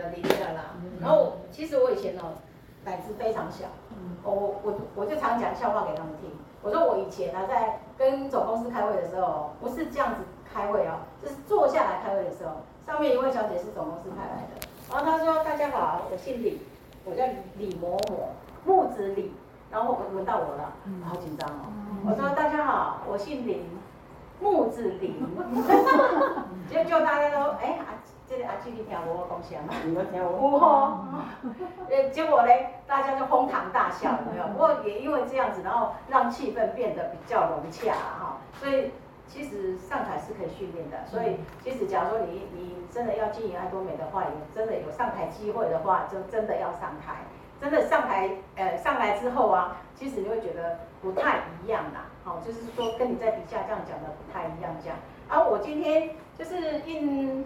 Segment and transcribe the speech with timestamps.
[0.00, 0.72] 零的啦。
[1.02, 2.32] 然后其实我以前哦，
[2.82, 3.66] 胆子非常小，
[4.22, 6.30] 我我我就常讲笑话给他们听。
[6.62, 12.52] 我说我以前呢、啊，在跟总公司开会的时候，不是这样子开会哦，就是坐下来开会的时候，
[12.86, 16.62] 上面一位小姐是总公司派来的，然后她说：“大家好，我姓李，
[17.04, 17.24] 我叫
[17.58, 18.30] 李某某，
[18.64, 19.34] 木子李。”
[19.70, 20.72] 然后轮到我了，
[21.06, 21.68] 好紧张哦。
[22.06, 23.64] 我说：“大家好，我姓林，
[24.40, 25.16] 木子林。
[26.70, 27.78] ”就就大家都哎。
[28.32, 29.74] 这个阿基你听无我讲啥吗？
[29.94, 30.32] 我听我。
[30.32, 31.04] 有吼，
[31.92, 32.48] 呃，结果呢，
[32.86, 34.46] 大家就哄堂大笑，有没有？
[34.48, 38.38] 不过也因为这样子，然后让气氛变得比较融洽哈。
[38.58, 38.90] 所以
[39.26, 41.04] 其实上台是可以训练的。
[41.04, 47.16] 所以其实假如说你你真的要经营爱多美的话，有真的有上台机会的话，就真的要上台。
[47.60, 52.06] 真的上台，呃，上来之后啊，其实你会觉得不太一样啦。
[52.24, 54.96] 好，就是说跟你在底下这样讲的不太一样这样。
[55.28, 57.44] 啊，我今天就是应。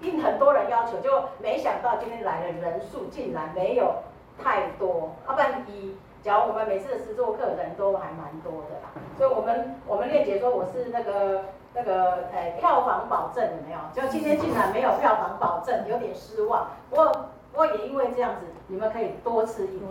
[0.00, 3.94] 应很多人要求，就没想到今天来的人数竟然没有
[4.42, 13.78] 太多，啊不然以，假如我们每次的实作课人都还蛮多的啦，所以我们我们练姐说我是那个那个呃票房保证有没有？
[13.94, 16.68] 就今天竟然没有票房保证，有点失望。
[16.90, 17.06] 不过
[17.52, 19.90] 不过也因为这样子，你们可以多吃一点，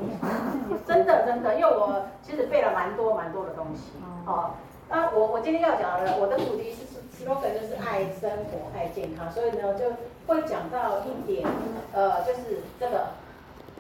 [0.86, 3.94] 真的真的，因为我其实背了蛮多蛮多的东西
[4.26, 4.52] 哦。
[4.90, 6.86] 那我我今天要讲的，我的主题是
[7.24, 9.86] slogan 就是爱生活爱健康，所以呢就
[10.28, 11.48] 会讲到一点，
[11.94, 13.08] 呃，就是这个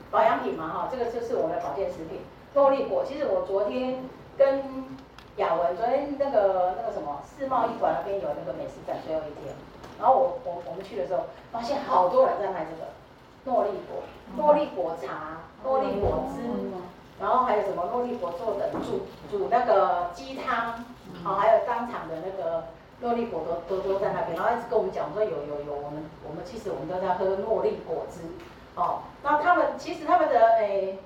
[0.09, 2.21] 保养品嘛哈，这个就是我的保健食品
[2.53, 3.03] 诺丽果。
[3.05, 4.03] 其实我昨天
[4.37, 4.63] 跟
[5.37, 9.53] 雅文，昨天那个那个什么世贸一馆那边有那个美食展最后一天，
[9.99, 12.91] 然后我我我们去的时候，发现好多人在卖这个
[13.45, 14.03] 诺丽果，
[14.37, 16.41] 诺丽果茶、诺丽果汁，
[17.19, 20.85] 然后还有什么诺丽果做的煮煮那个鸡汤。
[21.23, 22.63] 好、哦，还有当场的那个
[23.03, 28.21] 诺丽果都都都在那边，然后一直跟我们讲说有有有，我们我们其实我们都在喝诺丽果汁，
[28.75, 30.97] 哦，那他们其实他们的诶、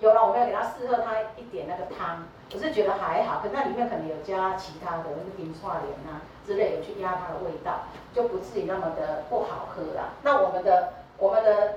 [0.00, 10.14] 有了我们要给他试喝他一点那个汤，我是觉得还好，可那里面可能有加其他的那个冰串莲啊之类的去压它的味道，就不至于那么的不好喝啦。
[10.24, 11.74] 那我们的我们的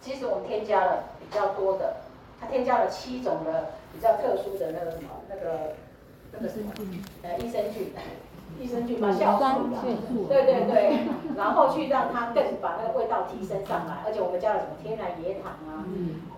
[0.00, 1.96] 其实我们添加了比较多的，
[2.40, 5.74] 它添加了七种的比较特殊的那个什么那个。
[6.32, 6.60] 这个是
[7.22, 7.92] 呃益生菌，
[8.60, 10.98] 益生菌嘛，酵素，对对对，
[11.36, 15.84] 然后去让它更把那个味道提升上来，而且我们加了什么天然椰糖啊，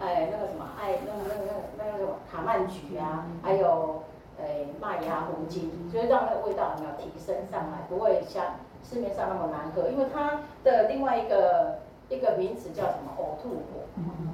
[0.00, 4.02] 哎那个什么哎那个那个那个那个什么卡曼橘啊，还有
[4.40, 13.84] 哎麦芽糊精，所以让那个味道有没有提升上来，不会像市面上那么难喝，因为它的另外一个一个名词叫什么呕吐果，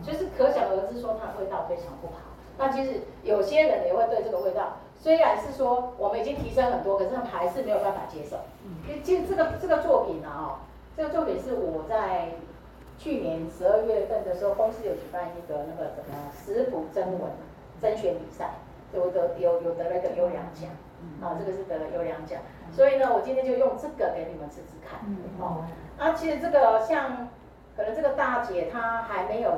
[0.04, 2.36] 就是可想而知说它的味道非常不好。
[2.58, 4.76] 那其实有些人也会对这个味道。
[4.98, 8.38] 虽然是说我们已经提升很多，可是他们还是没有办法接受。
[8.88, 10.58] 因为其实这个这个作品呢，哦，
[10.96, 12.30] 这个作品是我在
[12.98, 17.30] 去年十二月份的时候，公司有举办一个那个什么食谱征文
[17.80, 18.54] 征选比赛，
[18.92, 20.70] 有得有有得了一个优良奖，
[21.20, 22.40] 啊，这个是得了优良奖。
[22.72, 24.98] 所以呢，我今天就用这个给你们试试看。
[25.38, 25.64] 哦，
[25.98, 27.28] 啊，其实这个像
[27.76, 29.52] 可能这个大姐她还没有。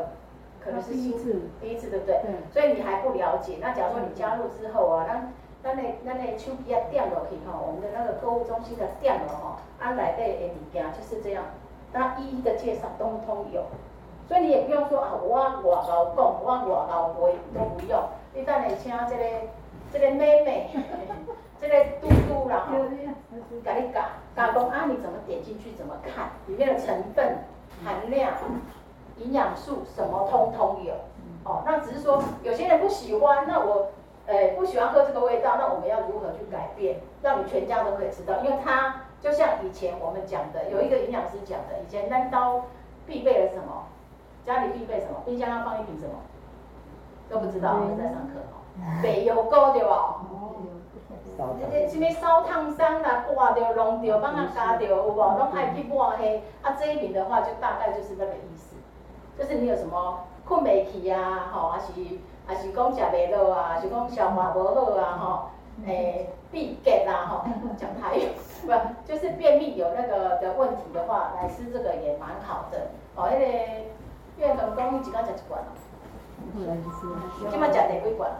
[0.64, 2.20] 可能是第一次，第一次对不对？
[2.22, 2.30] 对。
[2.52, 3.58] 所以你还不了解。
[3.60, 5.28] 那假如说你加入之后啊，那
[5.62, 11.44] 那那那那手机啊点落去哈，我们的那个购物中心的点了哈，啊内底的物件就是这样，
[11.92, 13.64] 那一一的介绍通通有。
[14.28, 17.98] 所以你也不用说啊，我我老公，我我老会都不用。
[18.34, 19.25] 你等下请这个
[19.90, 20.70] 这个妹妹，
[21.58, 22.75] 这个嘟嘟然后
[23.64, 24.04] 给你讲
[24.36, 27.38] 讲讲啊，你怎么点进去，怎么看里面的成分
[27.84, 28.32] 含量。
[29.18, 30.94] 营养素什么通通有，
[31.44, 33.88] 哦，那只是说有些人不喜欢，那我，
[34.26, 38.38] 诶、欸，不喜欢喝这个味道，那我们要如何去改变，让你全家都可以吃到？
[38.40, 42.64] 因为它就像以前我们讲的，有一个营养师讲的，以前单刀
[43.06, 43.86] 必备的是什么？
[44.44, 45.20] 家里必备什么？
[45.24, 46.14] 冰箱要放一瓶什么？
[47.28, 48.56] 都不知道，我们在上课哦。
[49.02, 50.22] 白油膏对吧？
[51.38, 55.14] 哦，这什么烧烫伤啦，挂掉、弄掉、帮他加掉，有无？
[55.16, 56.42] 拢爱去抹黑。
[56.62, 58.67] 啊，这一瓶的话，就大概就是那个意思。
[59.38, 61.93] 就是你有什么困不起啊，吼，还是
[62.44, 65.50] 还是讲食袂落啊，还是讲消化无好啊，吼，
[65.87, 67.44] 诶，闭结啦，吼，
[67.79, 68.26] 讲台语，
[68.67, 68.73] 不，
[69.06, 72.88] 就是便秘有那个的问题的话，来吃这个也蛮好的。
[73.14, 73.46] 哦，那个
[74.38, 75.62] 苑长讲你一天食一罐，
[76.56, 78.31] 后来就是，今麦食第几罐？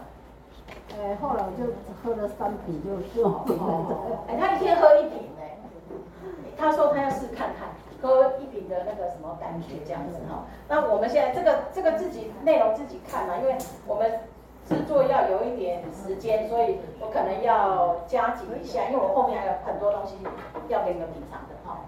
[0.99, 1.73] 诶，后来我就
[2.03, 4.19] 喝了三瓶就就好了。
[4.27, 5.43] 哎，他一天喝一瓶呢，
[6.57, 7.69] 他说他要试看看。
[8.01, 8.95] 喝一瓶的那
[9.59, 13.57] 个什么感觉这样子哈，那我们现在这个这个自己内容自己看嘛，因为
[13.87, 14.21] 我们
[14.69, 20.17] 制作要有一点时间，所以我可能要加紧一下，因为我后面还有很多东西
[20.69, 21.81] 要给你们品尝的哈。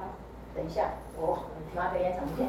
[0.55, 1.39] 等一下，我
[1.77, 2.49] 拿个延长线。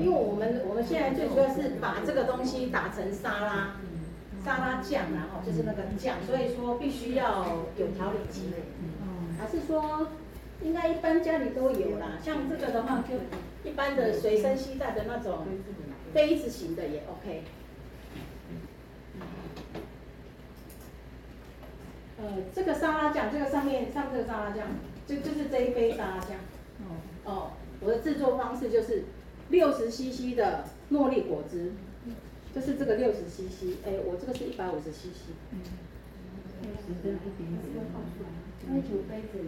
[0.00, 3.76] 因为我们我们现在最主要是把这个东西打成沙拉，
[4.44, 7.46] 沙拉酱然后就是那个酱，所以说必须要
[7.76, 8.50] 有调理机。
[9.38, 10.08] 还是说，
[10.62, 12.18] 应该一般家里都有啦。
[12.22, 13.14] 像这个的话，就
[13.68, 15.46] 一般的随身携带的那种
[16.12, 17.42] 杯子型的也 OK。
[22.20, 24.66] 呃，这个沙拉酱，这个上面上这个沙拉酱，
[25.06, 26.30] 就就是这一杯沙拉酱。
[27.24, 29.04] 哦，我的制作方式就是
[29.50, 31.72] 六十 CC 的诺丽果汁，
[32.52, 35.30] 就是这个六十 CC，哎，我这个是一百五十 CC。
[38.66, 39.46] 那酒杯子，没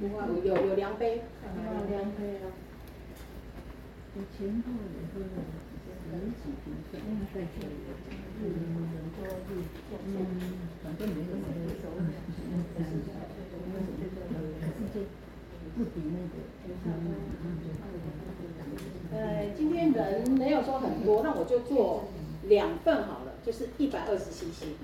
[0.00, 0.06] 有。
[0.44, 1.22] 有有量杯。
[1.42, 2.46] 有量杯啊。
[4.14, 4.64] 我前后
[4.94, 5.24] 也喝了
[6.10, 6.98] 十几瓶，应
[7.32, 7.88] 该可以的。
[10.06, 10.10] 嗯，
[10.82, 11.84] 反正没什么人收。
[15.76, 16.34] 不比那个。
[19.12, 22.08] 呃，今天人没有说很多，那我就做
[22.44, 24.74] 两份好了，就是一百二十 CC。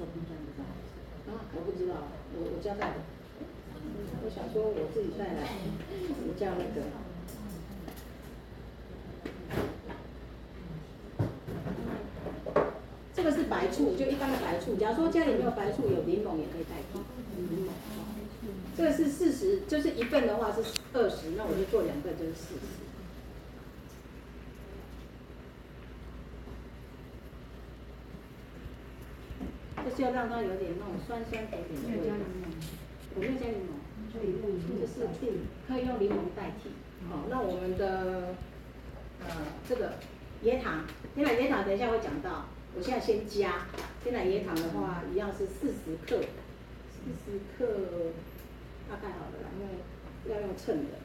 [0.00, 1.94] 我不知道，
[2.32, 2.94] 我我交代的。
[4.24, 5.38] 我想说我自己带来，
[6.24, 6.80] 你叫那个。
[13.12, 14.76] 这个是白醋，就一般的白醋。
[14.76, 16.98] 假如说家里没有白醋，有柠檬也可以代替。
[17.36, 17.68] 柠檬。
[18.76, 20.62] 这个是四十，就是一份的话是
[20.94, 22.60] 二十，那我就做两份就是四十。
[30.00, 32.14] 就是要让它有点那种酸酸甜甜的味道。
[33.14, 33.76] 我没有加柠檬。
[34.10, 35.06] 就是
[35.68, 36.70] 可以用柠檬代替。
[37.08, 38.34] 好，那我们的
[39.20, 39.28] 呃
[39.68, 39.92] 这个
[40.44, 42.46] 椰糖，天然椰糖等一下会讲到。
[42.74, 43.66] 我现在先加
[44.02, 46.22] 天然椰糖的话，一样是四十克，
[46.90, 47.66] 四十克
[48.88, 50.98] 大概好了，因为要用称的。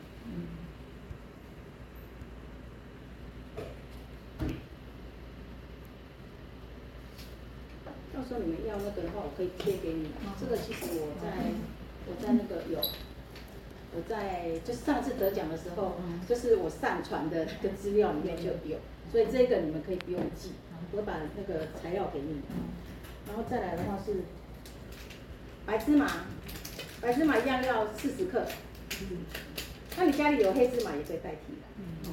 [8.16, 10.12] 到时候你们要那个的话，我可以贴给你们。
[10.40, 11.52] 这个其实我在
[12.08, 12.80] 我在那个有，
[13.94, 15.98] 我在就是上次得奖的时候，
[16.28, 18.80] 就是我上传的那个资料里面就有，
[19.12, 20.54] 所以这个你们可以不用记，
[20.94, 22.44] 我把那个材料给你们。
[23.28, 24.24] 然后再来的话是
[25.66, 26.08] 白芝麻，
[27.02, 28.46] 白芝麻一样要四十克。
[29.98, 32.12] 那你家里有黑芝麻也可以代替的。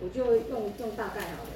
[0.00, 1.50] 我就用用大概好了。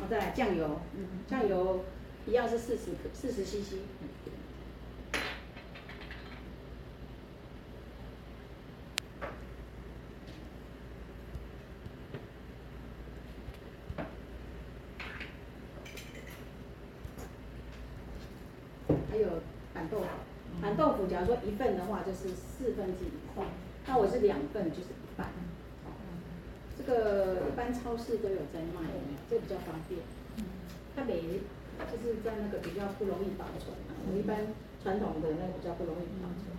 [0.00, 0.80] 好，再来酱油，
[1.26, 1.84] 酱油
[2.26, 3.78] 一样是四十克，四十 CC。
[19.10, 19.28] 还有
[19.74, 20.06] 板豆腐，
[20.62, 23.44] 板豆腐假如说一份的话就是四分之一块，
[23.86, 25.28] 那我是两份就是一半。
[26.78, 28.86] 这个一般超市都有在卖，
[29.28, 30.00] 这比较方便。
[30.94, 31.42] 它没，
[31.90, 33.74] 就是在那个比较不容易保存。
[34.06, 36.57] 我一般传统的那个比较不容易保存。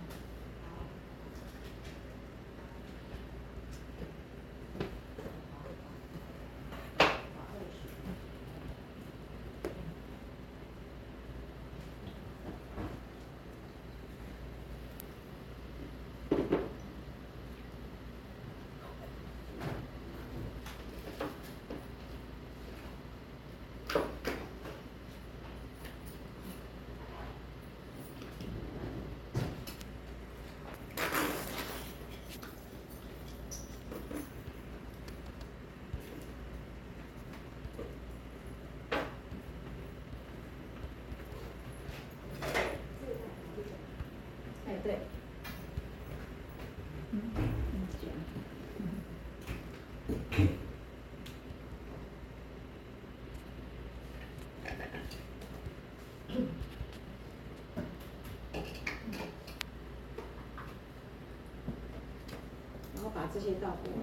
[63.32, 63.90] 这些倒过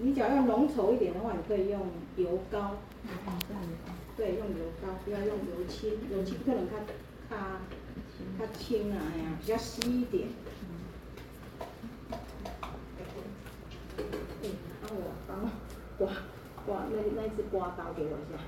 [0.00, 1.80] 你只要浓稠一点的话，你可以用
[2.16, 2.76] 油膏。
[4.16, 6.76] 对，用油膏，不要用油漆，油漆可能它
[7.28, 7.60] 它
[8.38, 10.28] 它轻啊，哎呀，比较稀一点。
[14.42, 14.50] 嗯，
[14.82, 15.30] 那我帮
[15.98, 16.08] 刮
[16.66, 18.38] 刮那那一支刮刀给我一下。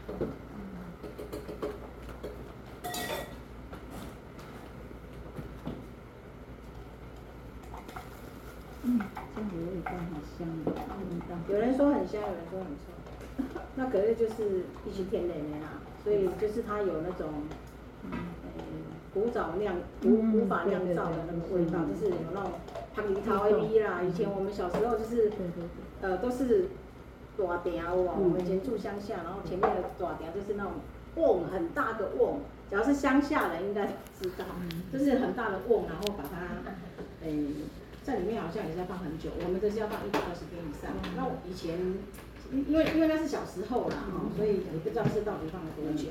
[8.82, 8.98] 嗯，
[9.34, 9.94] 这样子味道好
[10.36, 10.74] 香的，味
[11.28, 11.30] 道。
[11.48, 12.66] 有人说很香，有人说很
[14.14, 17.28] 臭，那可是就是一些天然的啦，所以就是它有那种，
[18.10, 18.18] 呃，
[19.14, 22.52] 古早酿古古法酿造的那个味道，就是有那种
[22.94, 24.02] 香梨桃 A B 啦。
[24.02, 25.30] 以前我们小时候就是，
[26.00, 26.68] 呃，都是
[27.38, 30.72] 大鼎哦，我们以前住乡下，然后前面的大鼎就是那种
[31.16, 33.86] 瓮很大的瓮，只要是乡下人应该
[34.20, 34.44] 知道，
[34.92, 37.46] 就是很大的瓮，然后把它，诶。
[38.02, 40.90] 在里面好像也是要放很久，我们这是要放一百二十天以上。
[41.14, 41.76] 那我以前，
[42.52, 46.08] 因为因为那是小时候啦，哈，所以也不知道是到底放了多久。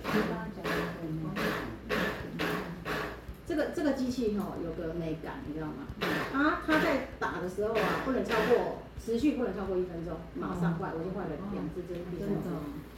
[3.45, 5.87] 这个这个机器哈有个美感，你知道吗？
[6.33, 12.49] 啊，它在打的时候啊，不能超过持续不能超过一分钟，马上换，我已经换了两只，这是第三只，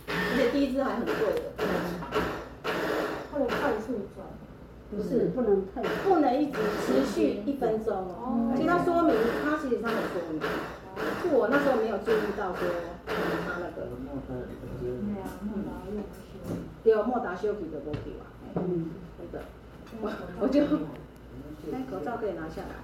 [0.07, 1.53] 而且第一只还很贵的。
[3.31, 4.27] 它的快速转。
[4.91, 8.51] 不是，不能太，不能一直持续一分钟哦。
[8.57, 10.41] 其实他说明，他其实他有说明，
[11.21, 12.67] 是我那时候没有注意到说
[13.07, 13.87] 他那个。
[16.83, 18.25] 对啊，莫达休皮的波皮嘛。
[18.55, 19.43] 嗯，真的。
[20.01, 20.61] 我我就，
[21.71, 22.75] 哎，口罩可以拿下来。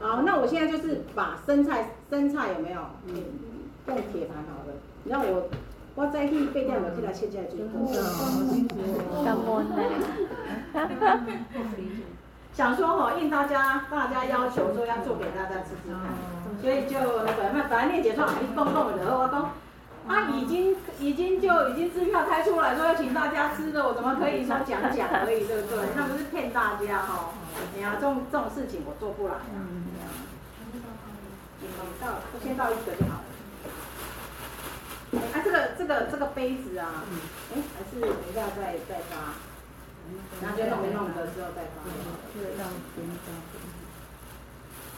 [0.00, 2.80] 好，那我现在就是把生菜，生菜有没有？
[3.08, 3.14] 嗯，
[3.88, 4.74] 用铁盘好了。
[5.04, 5.48] 你让我。
[5.98, 7.56] 我再去八点就去来切这个水。
[7.64, 7.72] 果。
[9.24, 9.80] 感恩嘞。
[12.56, 16.00] 想说吼，应大家大家要求说要做给大家吃吃看，
[16.62, 19.52] 所以就那个那反正念姐说一公公的，我讲
[20.08, 25.84] 啊已经已经就已经支票开出来说要请大家吃的，我怎么可以说讲讲而已，对不对？
[25.94, 27.30] 那不是骗大家哈？
[27.76, 29.34] 哎呀，这种这种事情我做不来。
[29.54, 29.84] 嗯。
[32.00, 32.08] 到，
[32.42, 33.24] 先倒一个就好了。
[35.32, 37.04] 啊，这个这个这个杯子啊，
[37.54, 39.34] 哎，还是等一下再再发，
[40.42, 41.82] 然后就弄一弄的时候再发。
[42.34, 43.32] 这个让先发。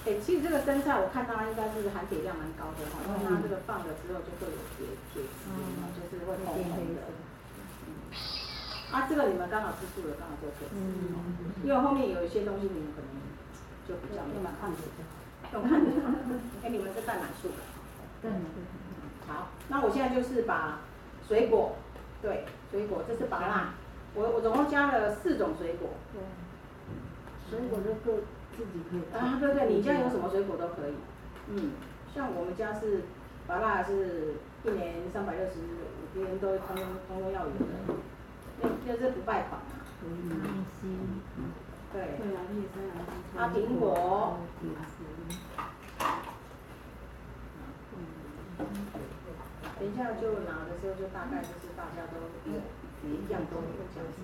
[0.06, 5.28] 哎，其实这个生菜我看它应该是含铁量蛮高的哈，因为它这个放了之后就会有铁铁质，
[5.92, 7.02] 就是会红红的。
[8.90, 10.74] 啊，这个你们刚好吃素的，刚好就可以吃。
[11.62, 13.08] 因为后面有一些东西你们可能
[13.84, 14.78] 就比较没办法看的。
[15.52, 15.90] 用看的。
[16.64, 17.60] 哎，你们是蛋奶素的。
[18.22, 18.30] 对。
[19.26, 20.78] 好，那我现在就是把
[21.26, 21.76] 水果，
[22.22, 23.74] 对，水果这是芭乐，
[24.18, 25.90] 我我总共加了四种水果。
[26.12, 26.20] 对。
[27.48, 28.18] 水果都各
[28.56, 29.00] 自己可以。
[29.16, 30.94] 啊，对对，你家有什么水果都可以。
[31.48, 31.70] 嗯，
[32.12, 33.04] 像我们家是
[33.46, 34.34] 芭乐，是
[34.64, 37.64] 一年三百六十五天都通通通通要有的，
[38.60, 39.66] 那那是不败款嘛。
[40.82, 41.22] 嗯。
[41.92, 42.18] 对。
[42.18, 42.92] 对啊，叶生啊。
[43.38, 44.36] 啊，苹果。
[49.78, 52.18] 等一下就拿的时候，就大概就是大家都
[53.04, 53.62] 一一样都有
[53.94, 54.16] 这样子。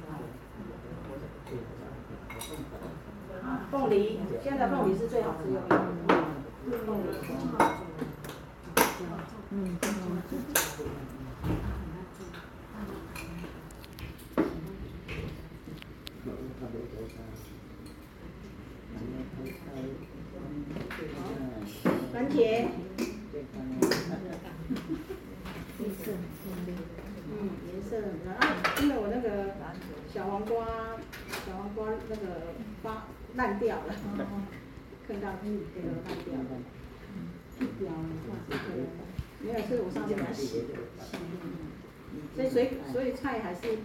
[3.42, 4.96] 啊，凤梨，现在凤梨。
[4.96, 5.56] 是最好吃的。
[6.86, 7.04] 凤梨。
[9.50, 9.78] 嗯。
[22.12, 22.68] 番茄。
[27.44, 28.40] 嗯，颜色很漂亮。
[28.40, 28.42] 啊，
[28.80, 29.28] 因为我那个
[30.12, 30.64] 小黄瓜，
[31.44, 33.94] 小黄瓜那个发烂掉了，
[35.06, 36.56] 看到嗯，这个烂掉了，
[37.78, 37.96] 掉了，
[39.40, 40.72] 没有，是我上次把它洗的，
[42.34, 43.76] 所以所以所以菜还是，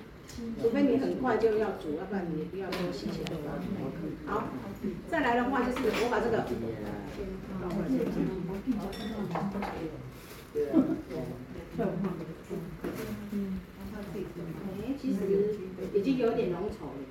[0.61, 3.59] 除非你很快就要煮，要不然你不要多洗洗的话。
[4.25, 4.47] 好，
[5.11, 6.45] 再来的话就是我把这个，
[13.31, 13.59] 嗯，
[14.81, 15.17] 哎，其实
[15.93, 17.01] 已经有点浓稠了，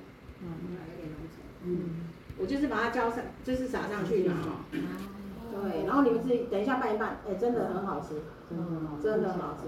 [0.41, 0.45] 嗯，
[0.91, 9.67] 有点浓稠，嗯，我就是把它浇上，就是撒上去嘛，哈，对，然后你们自己等一下拌一拌，哎，真的很好吃，嗯，真的很好吃，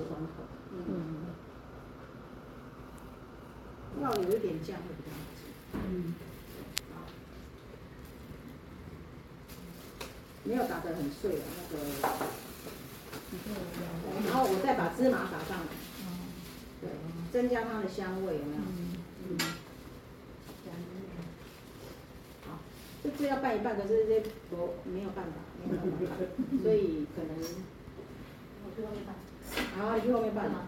[0.88, 1.26] 嗯，
[4.02, 6.16] 要有一点酱会比较好吃，嗯，
[6.94, 7.02] 好，
[10.44, 11.84] 没有打得很碎啊，那个。
[14.26, 15.68] 然后我再把芝麻撒上来，
[16.82, 16.90] 对，
[17.32, 18.62] 增加它的香味，有没有？
[19.38, 19.40] 嗯。
[22.48, 22.60] 好，
[23.18, 26.28] 是要办一办，可是这我没有办法，没有办法办，
[26.64, 27.32] 所以可能
[28.64, 29.16] 我去外面办。
[29.78, 30.68] 好，你去外面办嘛。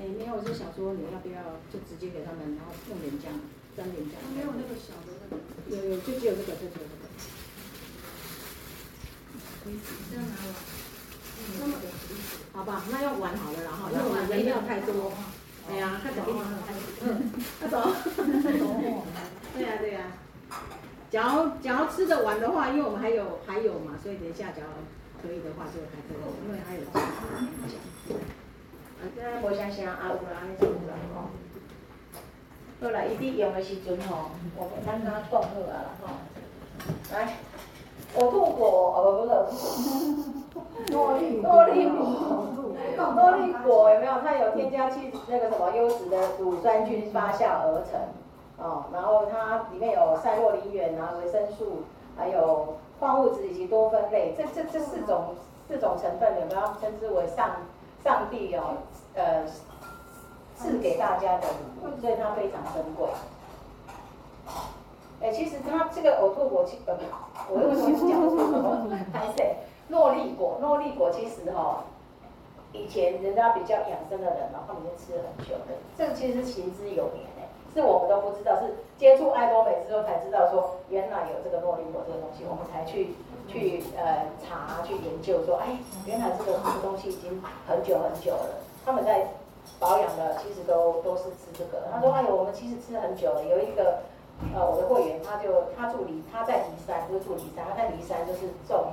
[0.00, 3.32] 哎，没有，我是想说你要不要就直接给他们，然后用点姜，
[3.76, 4.16] 沾点姜。
[4.34, 5.36] 没有那个小的那个。
[5.68, 7.04] 有有，就只有这个，就只有这个。
[9.62, 9.76] 可以
[10.10, 10.54] 这样拿了。
[11.60, 11.88] 那么的
[12.52, 15.12] 好吧，那要碗好了，然后因为我们人没有太多。
[15.68, 16.22] 哎呀，看走。
[17.02, 17.92] 嗯，快走。
[19.54, 20.00] 对呀对呀。
[21.10, 24.68] 假如假如吃得完的话，因为我们还有还有嘛，所以等一下假如
[25.20, 26.82] 可以的话就还可以，因为还有。
[26.92, 26.98] 啊，
[29.16, 30.94] 这我想想啊，有啦，你做出来。
[31.14, 31.30] 吼。
[32.80, 35.38] 好啦，伊伫用的时阵吼，我们刚刚讲好。
[35.38, 36.04] 啊啦吼。
[37.12, 37.36] 来，
[38.14, 40.39] 我吐果，哦不不是，
[40.90, 42.46] 诺丽诺丽果，
[43.14, 44.12] 诺丽果有没有？
[44.24, 48.00] 它有添加去那个什么优质的乳酸菌发酵而成。
[48.58, 51.82] 哦，然后它里面有赛洛林源啊、维生素，
[52.16, 55.34] 还有矿物质以及多酚类，这这这四种
[55.66, 57.52] 四种成分，有没有称之为上
[58.04, 58.76] 上帝哦，
[59.14, 59.44] 呃，
[60.56, 63.08] 赐给大家的礼物，所以它非常珍贵。
[65.22, 66.94] 哎，其实它这个呕吐果，其呃，
[67.48, 68.76] 我为什么讲呕吐果？
[69.12, 69.42] 还是
[69.90, 71.84] 诺丽果，诺丽果其实哈、哦，
[72.72, 77.28] 以前人家比较养生的人嘛，他们就吃了很久的，这个其实是行之有年。
[77.72, 83.14] 是我们都不知道，是接触爱多美之后才知道说，原来有这个诺丽果这个东西，我们才去
[83.46, 88.58] 去呃查去研究说，哎，原来这个这个东西已经很久很久了。
[88.84, 89.28] 他们在
[89.78, 91.86] 保养的其实都都是吃这个。
[91.92, 93.44] 他说，哎呦，我们其实吃很久了。
[93.44, 94.00] 有一个
[94.54, 98.92] 呃我的会员，他就他住离他在离山，不是住离山，他在离山就是种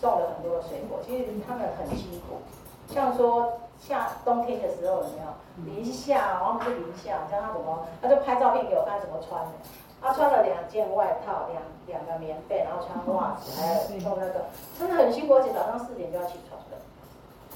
[0.00, 0.98] 种了很多的水果。
[1.06, 2.38] 其实他们很辛苦，
[2.92, 3.52] 像说。
[3.80, 5.32] 夏冬天的时候有没有
[5.64, 6.36] 零下？
[6.36, 7.82] 然后是零下，叫他怎么？
[8.02, 9.52] 他就拍照片给我看怎么穿的。
[10.02, 14.44] 他穿了两件外套，两两个棉被，然后穿 袜子，还有弄那个，
[14.78, 16.76] 真的很辛苦，而且早上四点就要起床的，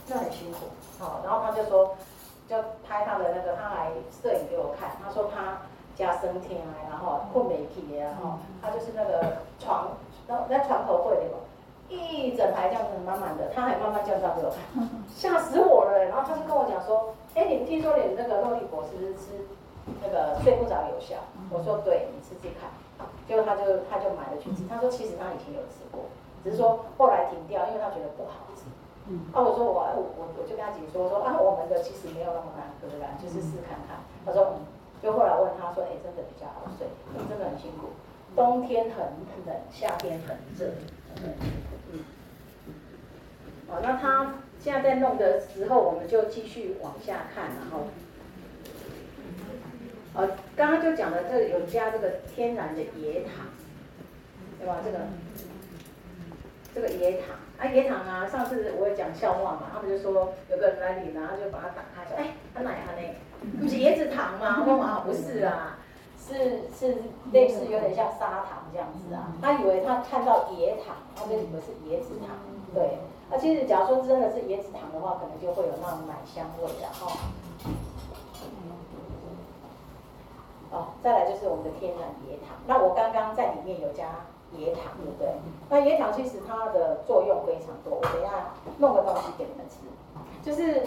[0.09, 0.61] 那很辛苦。
[0.99, 1.95] 好，然后他就说，
[2.49, 2.57] 就
[2.89, 3.91] 拍他的那个，他来
[4.23, 4.97] 摄影给我看。
[5.05, 5.61] 他说他
[5.97, 9.89] 家生天啊，然后困没起，然后他就是那个床，
[10.27, 11.39] 然后在床头柜对吧？
[11.89, 16.05] 一整排这样子满满的，他还慢慢介绍给我看， 吓死我了。
[16.05, 19.45] 然后他就跟我讲说，哎，你听说你那个诺丽果是不是吃
[20.03, 21.17] 那个睡不着有效？
[21.53, 22.71] 我说对，你吃吃看。
[23.29, 26.09] 结果他就他就买了去吃，他说其实他以前有吃过，
[26.43, 28.65] 只是说后来停掉，因为他觉得不好吃。
[29.37, 29.85] 啊，我说我
[30.17, 34.01] 我我就跟他解说说啊，我们的其实没有那么难喝啦，就是试看看。
[34.25, 34.65] 他说嗯，
[35.05, 36.89] 就后来问他说，哎，真的比较好睡，
[37.29, 37.89] 真的很辛苦，
[38.35, 39.05] 冬天很
[39.45, 40.73] 冷，夏天很热。
[41.23, 41.35] 嗯
[43.69, 47.89] 好，那他现在在弄的时候，我们就继续往下看，然后，
[50.15, 53.49] 呃，刚刚就讲了，这有加这个天然的椰糖，
[54.59, 54.79] 对吧？
[54.83, 54.99] 这个，
[56.75, 63.15] 这个椰糖，啊，椰糖啊，上次我也讲笑话嘛，他们就说有个人来领，然后就把它打开，说，哎，他哪样呢？
[63.61, 64.61] 不是椰子糖吗？
[64.61, 65.79] 我说啊，不是啊，
[66.19, 67.03] 是是
[67.33, 69.33] 类似有点像砂糖这样子啊。
[69.41, 72.37] 他以为他看到椰糖，他就以为是椰子糖，
[72.75, 72.99] 对。
[73.31, 77.13] 那、啊、其实，假如说真的是椰子糖的话，可能就会有那种奶香味的哈。
[80.71, 82.57] 哦，再来就是我们的天然椰糖。
[82.67, 84.05] 那我刚刚在里面有加
[84.57, 85.29] 椰糖，对不对？
[85.71, 89.77] 那椰糖其实它的作用非常多，我等一下弄个东西给你们吃，
[90.43, 90.83] 就是。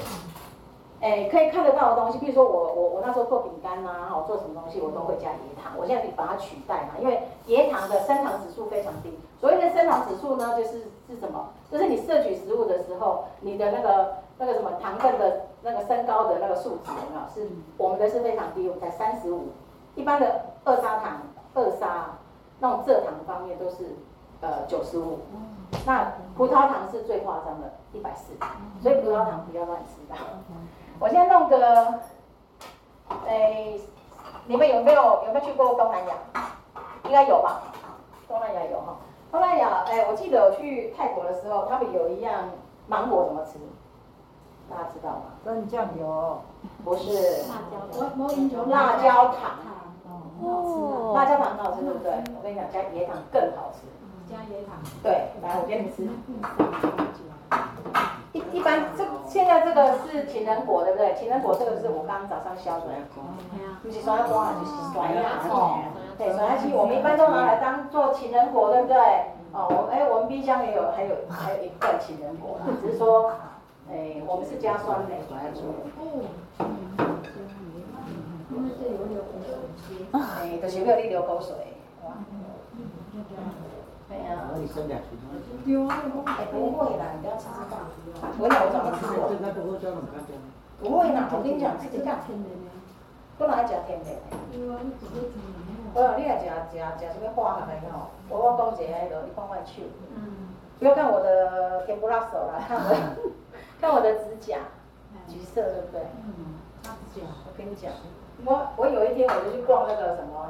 [1.00, 5.74] 哎，可以看得到的东西，比如说我我我那时候做饼干呐，哈，做什么东西我都会加椰糖。
[5.78, 9.18] 我现在把它取代嘛，因为椰糖的升糖指数非常低。
[9.40, 11.50] 所谓的升糖指数呢，就是是什么？
[11.72, 17.30] 就是你摄取食物的时候，你的那个那个什么糖分的那个升高的那个数值有没有？
[17.34, 19.50] 是我们的是非常低，我们才三十五。
[19.94, 21.22] 一般的二砂糖、
[21.54, 22.18] 二砂
[22.60, 23.96] 那种蔗糖方面都是
[24.42, 25.20] 呃九十五。
[25.86, 28.34] 那葡萄糖是最夸张的，一百四。
[28.82, 30.16] 所以葡萄糖不要乱吃的。
[31.00, 32.00] 我现在弄个，
[33.28, 33.74] 哎，
[34.48, 36.16] 你们有没有有没有去过东南亚？
[37.06, 37.62] 应该有吧，
[38.28, 38.98] 东南亚有哈。
[39.32, 42.50] 东南亚，哎，我记得我去泰国的时候，他们有一样
[42.88, 43.60] 芒果怎么吃？
[44.70, 45.22] 大家知道吗？
[45.46, 46.42] 跟酱油，
[46.84, 47.44] 不是。
[47.48, 49.60] 辣椒，辣椒糖。
[50.42, 51.14] 哦。
[51.16, 52.12] 辣椒糖很好吃，对不对？
[52.36, 53.86] 我跟你讲，加椰糖更好吃。
[54.28, 54.82] 加椰糖。
[55.04, 56.10] 对，来，我给你吃。
[58.52, 61.14] 一般这现在这个是情人果，对不对？
[61.16, 62.86] 情人果这个是我刚刚早上削的，
[63.84, 65.80] 不是酸瓜，就是酸芽哦。
[66.18, 68.98] 对，酸芽其实我们一般都拿来当做情人果，对不对？
[69.54, 73.32] 哦，我哎，我们冰箱也有，还有还有一罐情人果啦，只是说，
[73.90, 75.78] 哎，我们是加酸梅酸芽做的。
[80.12, 81.56] 哎，就是没有你流口水，
[82.04, 82.14] 哇。
[84.10, 85.10] 你生两斤。
[85.66, 87.80] 有啊，哎，不会啦，你不要吃吃看。
[88.40, 89.28] 我哪有这么吃过？
[90.80, 92.20] 不会啦，我跟你讲，自己看。
[93.40, 94.10] 我哪爱食甜的？
[95.94, 98.10] 我讲你爱食食食什么化学的吼？
[98.30, 99.84] 我我讲一个迄个，你看我的手。
[100.16, 100.48] 嗯。
[100.80, 102.96] 不要看我的甜不辣手啦，看我
[103.82, 104.58] 看我的指甲，
[105.28, 106.02] 橘色对不对？
[106.24, 106.56] 嗯。
[106.84, 107.92] 擦指甲，我跟你讲，
[108.46, 110.48] 我我有一天我就去逛那个什么，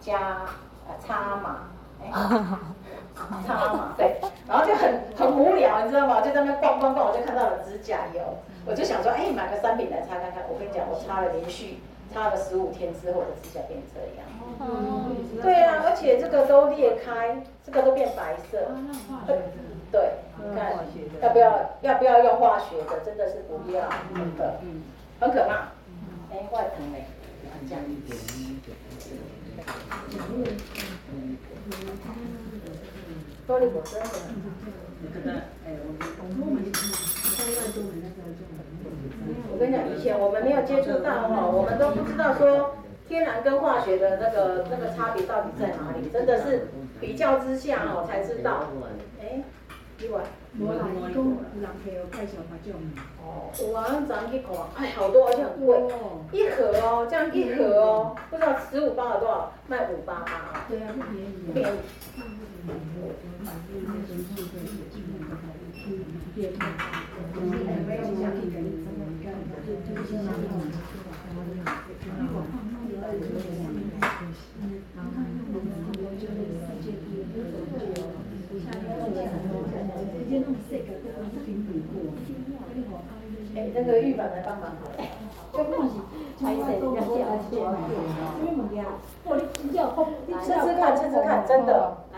[0.00, 0.42] 加
[0.90, 1.70] 呃擦码，
[2.02, 2.10] 哎，
[3.46, 6.20] 擦嘛对，然后就很很无聊，你知道吗？
[6.20, 8.20] 就在那逛逛逛，我就看到了指甲油，
[8.66, 10.42] 我就想说，哎，买个三瓶来擦看看。
[10.48, 11.78] 我跟你讲，我擦了连续
[12.12, 14.26] 擦了十五天之后，我的指甲变这样。
[14.60, 15.16] 嗯。
[15.42, 18.58] 对啊，而且这个都裂开，这个都变白色。
[19.92, 20.72] 对，你看
[21.20, 23.00] 要不要要不要用化学的？
[23.04, 24.60] 真的是不要，真的，
[25.20, 25.72] 很可怕。
[26.32, 26.98] 哎，外疼的。
[39.52, 42.76] 我跟你讲，以前我们没有接触到哈，我们都不知道说
[43.08, 46.68] 天然跟化学的那个那个差别到底在哪里，真的是
[47.00, 48.68] 比较之下哦才知道。
[49.20, 49.42] 哎。
[50.58, 52.74] 有啊，有啊，人客有介绍那种。
[53.22, 55.68] 哦，有啊，咱昨去看，哎，好多而且很贵，
[56.32, 60.64] 一盒哦，这样一盒哦，不知道十五包有多少，卖五八八。
[60.68, 61.28] 对啊，不便宜。
[61.46, 61.78] 不便宜。
[83.56, 84.70] 哎，那个玉板来帮忙。
[90.40, 91.96] 吃吃看，吃吃看，真的。
[92.12, 92.16] 来，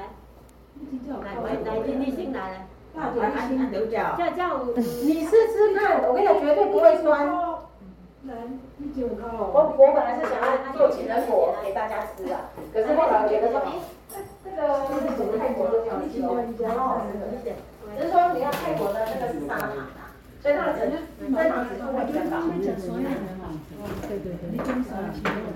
[1.24, 1.26] 来，
[1.64, 2.66] 来，你先来。
[4.18, 7.26] 叫叫，你试试看，我跟你讲，绝对不会酸。
[9.54, 10.44] 我我本来是想要
[10.76, 12.36] 做情人果给大家吃的，
[12.74, 13.66] 可是后来我觉得说，哎，
[14.44, 14.56] 这个
[15.16, 17.16] 这个泰国的小吃哦，蛮好吃
[17.48, 17.50] 的。
[17.96, 22.42] 只是说你要泰国的那个是砂糖啊，所以它的成分砂糖指数会比较高。
[24.08, 24.90] 对对对，你讲啥？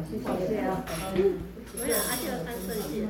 [0.08, 0.84] 谢谢啊。
[1.14, 3.08] 没有，而且有三色线。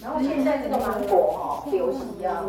[0.00, 2.44] 然后现在这个芒果哈，流行啊，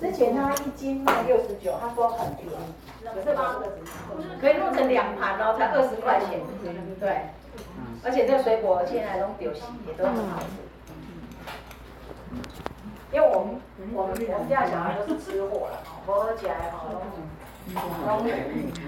[0.00, 2.52] 之前它一斤卖六十九，他说很便宜，
[3.14, 3.56] 可是吗？
[4.40, 6.40] 可以弄成两盘哦，才二十块钱，
[6.98, 7.22] 对。
[8.02, 10.46] 而且这个水果现在都流行，也都很好吃。
[13.12, 13.60] 因为我们
[13.92, 16.86] 我们我们家小孩都是吃货了，不好吃的哈，
[17.74, 18.26] 拢拢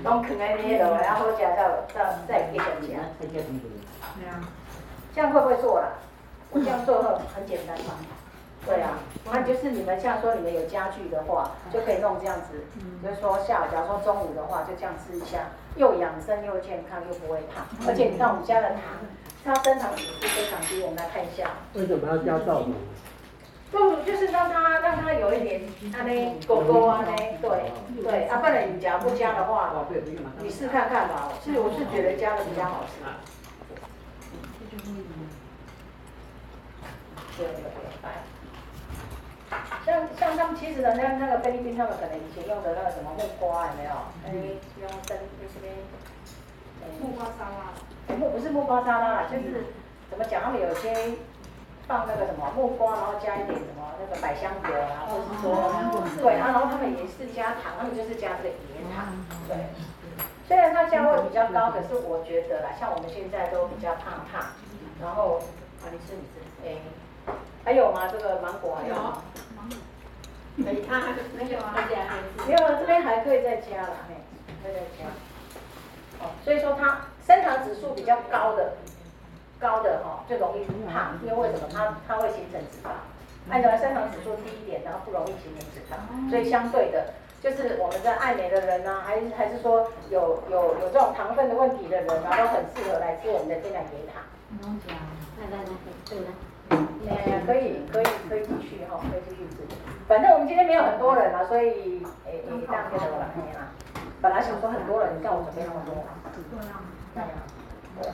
[0.05, 1.57] 拢啃在那个，然后好吃再
[1.93, 3.01] 再再给点钱。
[3.21, 4.41] 对啊，
[5.15, 5.89] 这样会不会做啦？
[6.51, 7.95] 我这样做很很简单嘛。
[8.65, 8.95] 对啊，
[9.33, 12.63] 那就是你们像说你们有家具的话，就可以弄这样子。
[13.03, 17.67] 就是说下午，假如说中午的话，就这样吃一下，又养生又健康又不会胖。
[17.89, 18.81] 而且你看我们家的糖，
[19.45, 21.51] 它升糖指数非常低，我们来看一下。
[21.75, 22.75] 为什么要加酵母？
[23.73, 25.63] 就就是让它让它有一点
[25.95, 29.73] 啊呢，狗狗啊呢，对对，啊不然你假如不加的话，
[30.43, 31.33] 你试看看吧。
[31.43, 33.01] 其实我是觉得加的比较好吃。
[37.39, 39.57] 对对对，
[39.87, 43.91] 像像他们其实人家那个菲律宾他们可能以前用的那个什么木瓜有没有？
[44.27, 44.29] 哎，
[44.81, 47.73] 用生就是那木瓜沙拉。
[48.09, 49.65] 哎，木不是木瓜沙拉，就是
[50.11, 50.43] 怎么讲？
[50.43, 50.93] 他们有些。
[51.89, 59.13] 放那个什么木瓜，然后加一点什么那个百香果啊，或者是说对啊，然后他们也是加糖，他们就是加这个椰糖。
[59.49, 59.67] 对，
[60.47, 64.53] 虽然它价位比较高，可是我觉得啦，像我们现在都比较胖胖，
[65.03, 65.43] 然后
[65.83, 67.33] 啊，你吃你吃，哎，
[67.65, 68.09] 还有吗？
[68.11, 69.23] 这个芒果还有吗？
[70.57, 71.75] 可以，它还那个吗？
[72.47, 74.15] 没有了，这边还可以再加了，嘿，
[74.63, 75.11] 可以再加。
[76.21, 78.75] 哦，所以说它升糖指数比较高的。
[79.63, 81.69] 高的哈就容易胖，因为为什么？
[81.73, 82.91] 它它会形成脂肪。
[83.51, 85.99] 按照升糖指数低一点，然后不容易形成脂肪。
[86.31, 94.23] 所以相对的，就是我们在爱美的人呢，还是还是说有有有这种糖分的问题的人，然后很适合来吃我们的天然椰糖。
[95.41, 95.71] 来来来，
[96.07, 96.29] 对了，
[97.09, 99.67] 哎，可以可以可以继续哈，可以继续吃。
[100.07, 103.73] 反正我们今天没有很多人啊，所以哎哎，这样可以了，可以了。
[104.21, 105.95] 本来想说很多人，你看我准备那么多。
[106.53, 106.79] 对啊，
[108.01, 108.13] 对。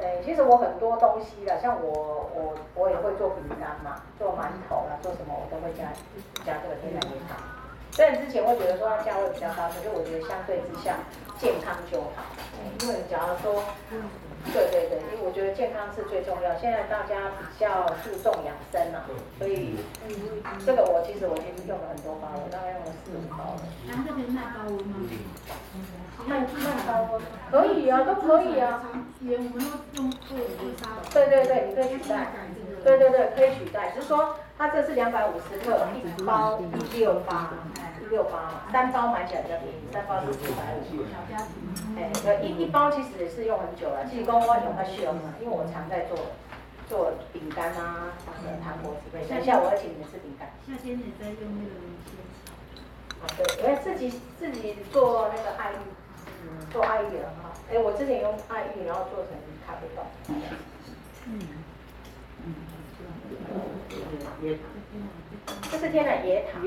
[0.00, 5.92] 哎，其实我很多东西的，像我我我也会做饼干嘛，做馒头啦，做什么我都会加
[6.44, 7.36] 加这个天然椰糖。
[7.92, 10.96] 虽然之前会觉得说它价位比较高，可是我觉得相对之下
[11.38, 12.24] 健康就好。
[12.80, 13.62] 因为假如说
[14.54, 16.56] 对对对，因为我觉得健康是最重要。
[16.56, 19.04] 现在大家比较注重养生嘛，
[19.36, 19.76] 所以
[20.64, 23.60] 这个我其实我已经用了很多包了，大概用了四五包了。
[23.88, 24.96] 然后这边耐高温吗？
[26.26, 26.46] 耐耐
[26.86, 28.82] 高温可以啊，都可以啊。
[29.20, 30.88] 原我们都用做做沙。
[31.12, 32.28] 对对对，你可以取代。
[32.82, 33.90] 对对对，可以取代。
[33.90, 37.50] 只是说它这是两百五十克，一包一六八，
[38.00, 41.04] 一六八，三包买起来比较便宜，三包是四百五。
[41.04, 41.96] 小家庭。
[41.98, 46.16] 哎，对，一一包其实也是用很久了，其实跟我用它需要嘛，因为我常在做
[46.88, 49.24] 做饼干啊，什么糖果之类。
[49.26, 50.48] 等一下我要请你们吃饼干。
[50.66, 51.76] 夏天你在用那个
[52.08, 52.56] 仙草。
[53.20, 55.76] 啊，对，因为自己自己做那个爱玉，
[56.72, 57.52] 做爱玉的哈。
[57.70, 59.34] 哎，我之前用爱玉，然后做成
[59.66, 60.02] 咖啡豆。
[61.28, 61.40] 嗯。
[62.44, 62.54] 嗯。
[65.70, 66.60] 这是天然椰糖。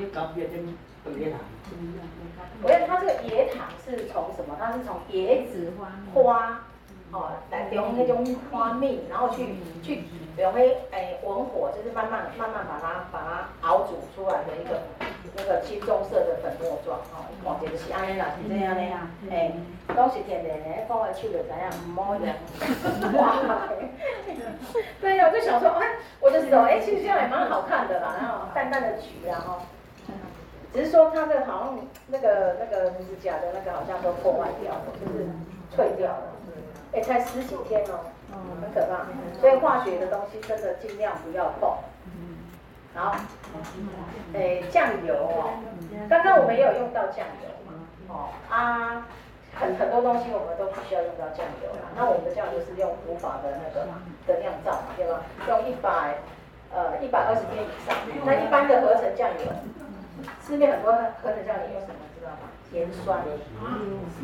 [2.64, 4.56] 我觉得它这个椰糖是从什么？
[4.58, 5.74] 它是从椰子
[6.14, 6.64] 花，
[7.14, 10.04] 哦，来用那种花蜜，然后去去
[10.38, 10.60] 用那
[10.92, 14.82] 诶文火，就是慢慢慢慢把它把它熬煮出来的一个
[15.38, 19.52] 那个青棕色的粉末状，哦，看起来就是安尼啦，是这样的呀，哎，
[19.96, 22.26] 都是天然的，放在手就知影，唔好用。
[23.22, 23.70] 哇，
[25.00, 25.86] 对呀，我就想说，哎，
[26.20, 29.60] 我的手，哎，其实这样也蛮好看的啦，然后淡淡的橘，然后。
[30.74, 35.28] 只是说它这个好像那个那个指甲的那个好像都破坏掉了，就是
[35.70, 36.33] 脆掉了，
[36.94, 38.00] 哎，才十几天哦，
[38.62, 39.06] 很可怕。
[39.40, 41.70] 所以化学的东西真的尽量不要碰。
[42.96, 43.16] 然后，
[44.36, 45.50] 哎，酱油哦，
[46.08, 47.74] 刚刚我们也有用到酱油嘛，
[48.08, 49.08] 哦啊，
[49.56, 51.90] 很很多东西我们都不需要用到酱油啦。
[51.98, 53.88] 那我们的酱油是用古法的那个
[54.28, 55.22] 的酿造嘛，对吧？
[55.50, 56.18] 用一百
[56.72, 57.98] 呃一百二十天以上。
[58.26, 59.52] 那一般的合成酱油。
[60.46, 61.96] 市面很多合成酱油用什么？
[62.74, 63.24] 盐酸，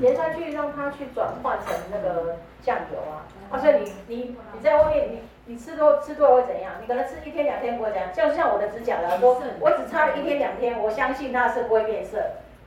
[0.01, 3.25] 盐酸去让它去转换成那个酱油啊。
[3.51, 5.21] 啊，所以你你你在外面你
[5.53, 6.73] 你吃多吃多了会怎样？
[6.81, 12.17] 你可能吃一天两天不会怎样，就像我的指甲来说，我只擦了一天两天，我相信它是不会变色。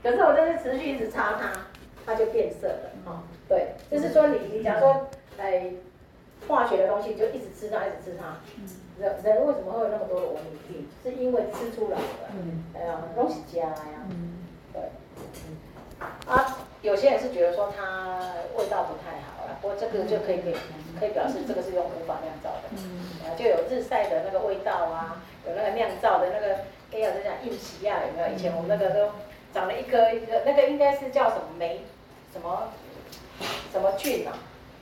[0.03, 1.53] 可是我就是持续一直擦它，
[2.05, 2.91] 它就变色了。
[3.07, 5.71] 哦，对，就是说你你假如说哎
[6.49, 8.37] 化学的东西就一直吃它，一直吃它。
[8.99, 10.89] 人人为什么会有那么多的文明病？
[11.03, 12.29] 是因为吃出来的，
[12.79, 14.07] 哎呀，东西加呀，
[14.73, 14.83] 对，
[16.27, 18.19] 啊，有些人是觉得说它
[18.57, 20.51] 味道不太好了，不过这个就可以可
[21.01, 22.69] 可以表示这个是用古法酿造的，
[23.27, 26.55] 啊，就有日晒的那个味道啊，有那个酿造的那个，
[26.93, 28.35] 哎呀，这样硬皮啊，有没有？
[28.35, 29.11] 以前我们那个都
[29.53, 31.83] 长了一颗一个，那个应该是叫什么霉，
[32.33, 32.69] 什么
[33.73, 34.33] 什么菌啊？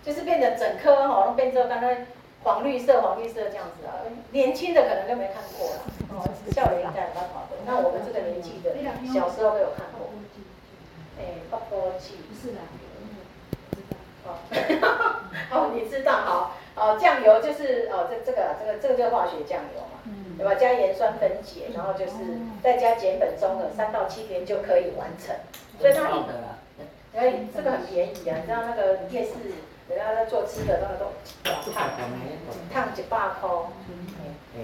[0.03, 1.95] 就是变成整颗哈，都变成刚刚。
[2.43, 4.01] 黄绿色，黄绿色这样子啊，
[4.33, 6.25] 年轻的可能就没看过了，哦，
[6.57, 7.57] 少年应该有办法的。
[7.67, 8.73] 那我们这个年纪的，
[9.13, 10.00] 小时候都有看过。
[11.21, 12.15] 哎，不多记。
[12.27, 12.59] 不是的，
[14.25, 14.27] 哦，
[15.53, 20.01] 哦，你知道，好，哦，酱油就是哦，这这个这个这个叫化学酱油嘛，
[20.39, 20.55] 对吧？
[20.55, 22.13] 加盐酸分解，然后就是
[22.63, 25.37] 再加碱本中和，三到七天就可以完成。
[25.79, 26.25] 所以它一，
[27.13, 29.31] 所以这个很便宜啊，你知道那个夜市。
[29.91, 31.11] 人家在做吃的，那个都
[31.73, 31.91] 烫，
[32.73, 33.51] 烫一百块，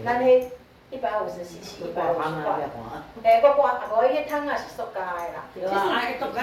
[0.05, 0.45] 咱迄
[0.90, 2.55] 一百五十 cc，一百五十块。
[3.25, 5.01] 哎，我我我迄个汤啊是塑胶的
[5.35, 5.44] 啦。
[5.53, 5.68] 其实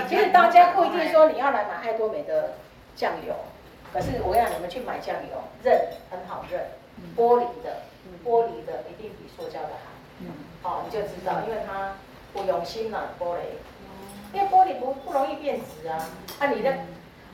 [0.10, 2.56] 其实大家不一定说你要来买爱多美的
[2.95, 3.34] 酱油，
[3.93, 6.62] 可是我让你们去买酱油，认很好认，
[7.15, 7.84] 玻璃的，
[8.25, 9.69] 玻璃的一定比塑胶的
[10.62, 10.69] 好。
[10.69, 11.95] 哦，你就知道，因为它
[12.34, 13.39] 不用心了玻璃，
[14.34, 16.10] 因为玻璃不不容易变质啊。
[16.39, 16.73] 啊，你的。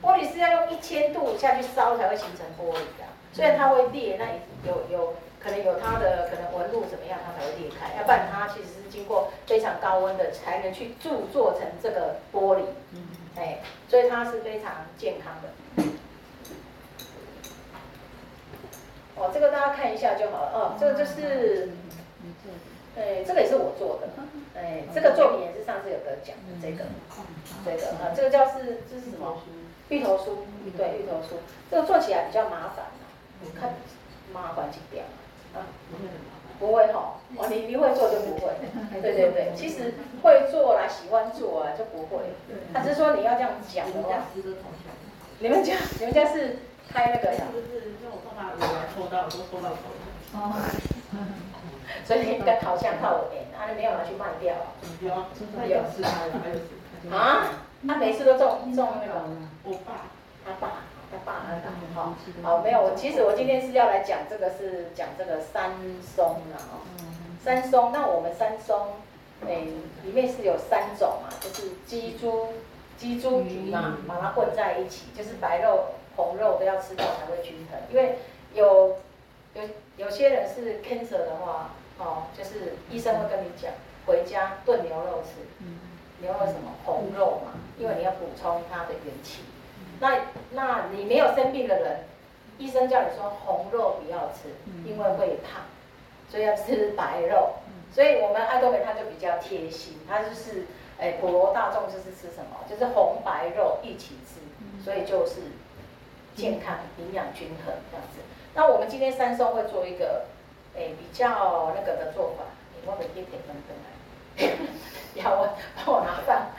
[0.02, 4.28] 玻璃是要用一千度下去烧才会形成玻璃的，虽然它会裂，那
[4.66, 12.64] 有有可能有它的可能纹路怎么样，它才会裂开，要不然它其实是经过非常高温的才能去铸做成这个玻璃，
[13.38, 15.84] 哎，所以它是非常健康的。
[19.16, 20.52] 哦，这个大家看一下就好了。
[20.54, 21.70] 哦，这个就是，
[22.98, 24.08] 哎，这个也是我做的，
[24.56, 26.86] 哎，这个作品也是上次有得奖的，这个，
[27.66, 29.42] 这个啊，这个叫是这是什么？
[29.90, 30.38] 芋头酥，
[30.78, 32.86] 对，芋头酥，这个做起来比较麻烦
[33.42, 33.74] 你看，
[34.32, 35.04] 麻烦几点
[35.54, 35.66] 啊，
[36.60, 38.52] 不会哈，哦，你你会做就不会，
[39.02, 42.24] 对对对，其实会做啦，喜欢做啊就不会，
[42.74, 44.26] 他只是说你要这样讲的话，
[45.40, 46.60] 你们家你们家是
[46.92, 47.46] 开那个呀？
[47.54, 49.88] 就是用我爸爸来抽到，我都抽到头。
[50.34, 50.54] 哦，
[52.06, 54.68] 所以你跟烤箱靠我点，啊，你没有拿去卖掉啊？
[55.02, 55.08] 有，
[55.66, 56.12] 有是啊，
[56.44, 57.50] 还有啊？
[57.88, 59.22] 他每次都中中那个，
[59.64, 60.06] 我爸，
[60.46, 65.72] 他爸，他爸那个，好，好，没有，我其实我今天是要来讲这个，是讲这个三
[66.16, 66.86] 松的哦，
[67.44, 68.88] 山松，那我们三松，
[69.48, 69.68] 诶，
[70.04, 72.50] 里面是有三种嘛，就是鸡猪，
[72.98, 78.18] 鸡猪鱼嘛，把它混在一起，就是白肉红肉都要吃到才会均衡，因为
[78.54, 78.98] 有
[79.56, 79.64] 有
[79.98, 83.72] 有些人是 cancer 的话，哦，就是医生会跟你讲，
[84.06, 85.42] 回家炖牛肉吃，
[86.22, 86.72] 牛肉什么？
[86.86, 89.42] 红肉嘛，因为你要补充它的元气。
[90.00, 90.20] 那
[90.52, 92.00] 那你没有生病的人，
[92.58, 94.50] 医生叫你说红肉不要吃，
[94.86, 95.64] 因为会胖，
[96.30, 97.56] 所以要吃白肉。
[97.92, 100.66] 所以我们爱多美它就比较贴心，它就是。
[101.02, 102.60] 哎，普罗大众就是吃什么？
[102.70, 104.42] 就是红白肉一起吃，
[104.84, 105.36] 所以就是
[106.36, 108.20] 健康、营养均衡这样子。
[108.54, 110.26] 那我们今天三松会做一个
[110.76, 112.44] 哎比较那个的做法，
[112.76, 113.78] 你忘了一点分分
[114.36, 114.68] 来，
[115.24, 116.50] 要我帮我拿饭。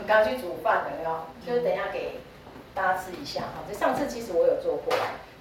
[0.00, 2.20] 我刚去煮饭了哟，就是等一下给
[2.74, 3.64] 大家吃一下哈。
[3.68, 4.94] 这上次其实我有做过，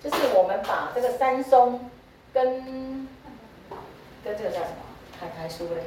[0.04, 1.90] 就是我们把这个三松
[2.34, 3.08] 跟
[4.24, 4.78] 跟这个叫什么
[5.20, 5.84] 海苔酥嘞。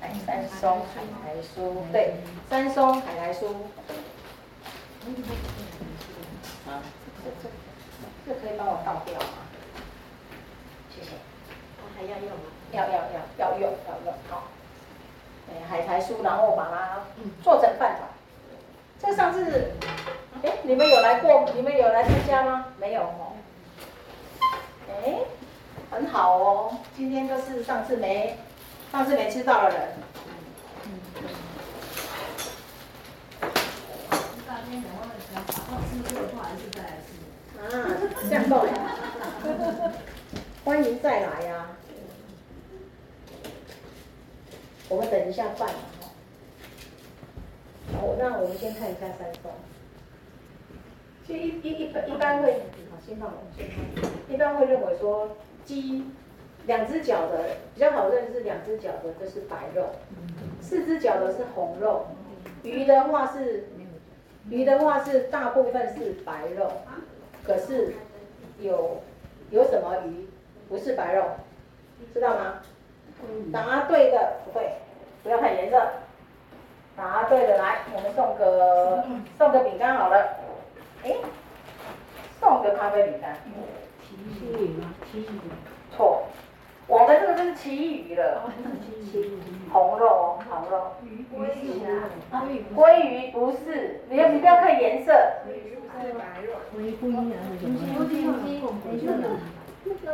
[0.00, 2.16] 哎，三松海苔酥，对，
[2.48, 3.48] 三松海苔酥。
[6.66, 6.82] 啊，
[7.22, 7.48] 这这
[8.26, 9.46] 这可以帮我倒掉吗？
[10.90, 11.10] 谢谢。
[11.96, 12.48] 还要用吗？
[12.72, 12.98] 要要要
[13.38, 14.48] 要用要用好。
[15.48, 17.00] 哎，海苔酥，然后把它
[17.42, 18.08] 做成饭团。
[19.00, 19.72] 这上次，
[20.42, 21.48] 哎，你们有来过？
[21.54, 22.66] 你们有来参加吗？
[22.78, 23.32] 没有哦。
[24.88, 25.18] 哎，
[25.90, 28.38] 很好哦，今天就是上次没。
[28.92, 29.78] 上次没吃到的人，
[30.84, 30.90] 嗯，
[34.46, 37.08] 大天讲话的时候，好好吃过的话还是再来吃。
[37.60, 37.64] 啊，
[38.30, 39.92] 这样够了，
[40.64, 41.76] 欢迎再来呀，啊！
[44.88, 46.10] 我们等一下饭哈。
[47.92, 49.50] 好，那我们先看一下三松。
[51.26, 52.52] 其实一一一般一般会，
[52.90, 54.34] 好，先放我先放。
[54.34, 56.04] 一般会认为说鸡。
[56.66, 57.44] 两只脚的
[57.76, 59.86] 比较好认识，两只脚的就是白肉，
[60.60, 62.08] 四只脚的是红肉，
[62.64, 63.68] 鱼的话是
[64.50, 66.72] 鱼的话是大部分是白肉，
[67.44, 67.94] 可是
[68.58, 69.00] 有
[69.52, 70.26] 有什么鱼
[70.68, 71.22] 不是白肉，
[72.12, 72.54] 知道吗？
[73.52, 74.72] 答对的不对，
[75.22, 75.80] 不要看颜色，
[76.96, 79.04] 答对的来，我们送个
[79.38, 80.36] 送个饼干好了，
[81.04, 81.14] 哎，
[82.40, 83.36] 送个咖啡饼干，
[84.02, 84.16] 奇
[84.52, 84.94] 鱼吗？
[85.10, 85.26] 奇鱼，
[85.96, 86.24] 错。
[86.88, 88.44] 我们这个就是旗鱼了，
[89.72, 90.92] 红肉，红肉。
[91.34, 91.84] 鲑鱼
[92.30, 92.44] 啊，
[92.76, 95.12] 鲑鱼不是，你要你不要看颜色。
[95.44, 96.52] 鲑鱼不是白肉。
[96.72, 97.24] 鲑鱼不一样，
[97.58, 97.74] 什么？
[99.02, 100.06] 那个。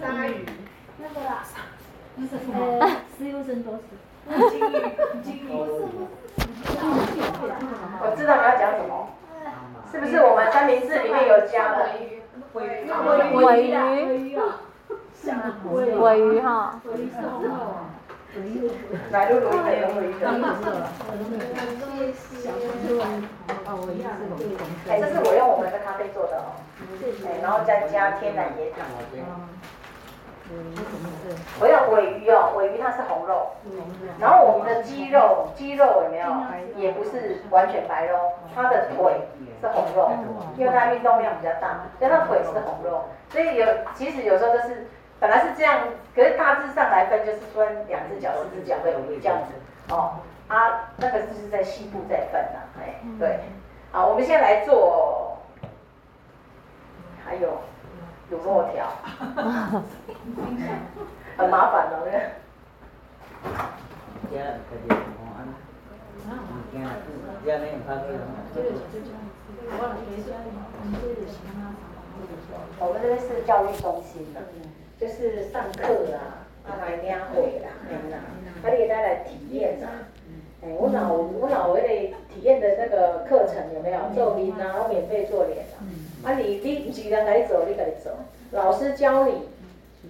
[0.00, 0.44] 鲨鱼。
[0.98, 1.44] 那个啊，
[2.16, 2.90] 那是什么？
[3.18, 3.80] 石油蒸多士。
[4.50, 4.72] 金 鱼，
[5.22, 5.48] 金鱼。
[8.00, 9.08] 我知道你要讲什么，
[9.90, 11.90] 是不是我们三明治里面有加的？
[12.54, 12.90] 尾鱼。
[13.34, 13.74] 尾鱼。
[15.98, 16.80] 尾鱼哈，
[19.10, 19.84] 来都来了，
[24.88, 26.56] 哎，这是我用我们的咖啡做的哦，
[27.26, 28.80] 哎，然后再加天然椰糖。
[31.60, 33.50] 我要尾鱼哦，尾鱼它是红肉，
[34.18, 36.28] 然后我们的鸡肉，鸡肉有没有？
[36.76, 38.18] 也不是完全白肉，
[38.54, 39.20] 它的腿
[39.60, 40.10] 是红肉，
[40.56, 44.86] 因为它运动量比较大，所以它腿是红肉，所以有其实有时候就是。
[45.20, 45.78] 本来是这样，
[46.16, 50.14] 可是大致上来分就是分两只脚、四只脚会这样子哦。
[50.48, 53.38] 啊，那个就是在西部在分了，哎，对。
[53.92, 55.38] 好，我们现在来做，
[57.24, 57.50] 还有
[58.32, 58.86] 卤肉条，
[61.36, 62.20] 很麻烦的，对。
[72.78, 74.40] 我们这边是教育中心的。
[75.00, 75.82] 就是上课
[76.14, 78.16] 啊，啊来领会啦，哎呐，
[78.62, 80.06] 啊你给大家来体验啊，
[80.62, 85.82] 哎，我老我老为了体验的那个课程有没有做脸啊，我免费做脸啊，
[86.24, 88.10] 啊你你既然来走，你可以走，
[88.52, 89.48] 老师教你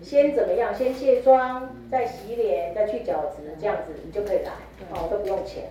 [0.02, 4.52] 先怎么样，先卸妆，再洗脸，再去角质，这样子你就可以来，
[4.92, 5.70] 哦都不用钱。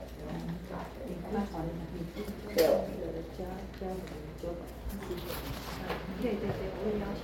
[2.56, 2.68] 对。
[6.22, 7.22] 对对对，我也邀请。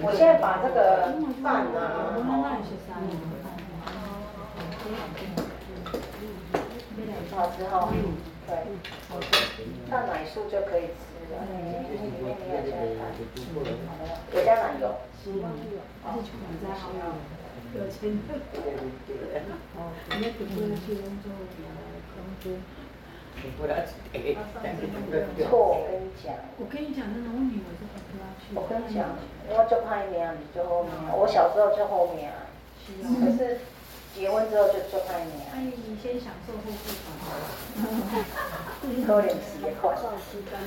[0.05, 2.13] 我现在把这个饭啊。
[7.35, 7.89] 好吃哈。
[8.47, 8.51] 对。
[9.91, 11.01] 蛋奶素就可以吃
[11.33, 11.35] 了。
[14.35, 14.85] 有加奶油。
[17.75, 18.31] 有钱的。
[19.77, 19.79] 哦，
[20.11, 21.25] 那个不能去温州
[22.15, 22.45] 广州。
[25.49, 26.25] 错，我跟你讲。
[26.59, 27.81] 我跟你讲，那个我女儿是
[28.11, 28.43] 不要去。
[28.55, 29.17] 我跟你讲，
[29.49, 30.93] 我就怕你啊，你就后面。
[31.17, 32.45] 我小时候就后面啊。
[33.21, 33.61] 可是
[34.15, 35.47] 结婚之后就就怕你啊。
[35.55, 37.07] 阿姨，你先享受后付款。
[39.07, 39.73] 多点时间。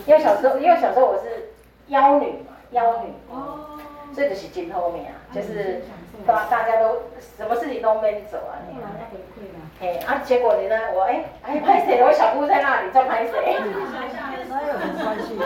[0.06, 1.54] 因为小时候，因为小时候我是
[1.88, 3.14] 妖女嘛，妖女。
[3.32, 3.80] 哦。
[4.14, 5.82] 所以就是真后面啊，就是
[6.26, 7.02] 大大家都
[7.36, 8.56] 什么事情都没走啊。
[8.74, 9.60] 后来他回馈了。
[9.82, 10.80] 哎，啊，结果你呢？
[10.94, 12.02] 我哎哎拍谁？
[12.02, 13.60] 我小姑在那里在拍谁？
[14.48, 15.38] 哪有很关系？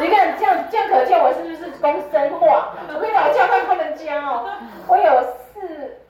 [0.00, 2.72] 你看这样这样可见我是不是公生化？
[2.88, 4.48] 我跟你讲，教官他们家哦，
[4.86, 5.49] 我有四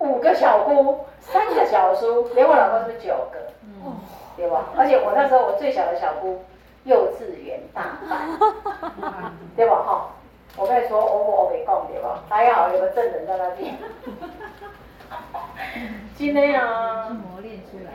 [0.01, 3.97] 五个小姑，三个小叔，连我老公是九个，嗯，
[4.37, 4.65] 对吧？
[4.77, 6.43] 而且我那时候我最小的小姑
[6.85, 8.31] 幼稚园大班，
[9.55, 9.77] 对吧？
[9.83, 10.09] 哈，
[10.57, 12.25] 我跟你说，我我没讲对吧？
[12.29, 13.75] 还好有个证人在那边。
[16.17, 17.93] 今天啊，磨练出来。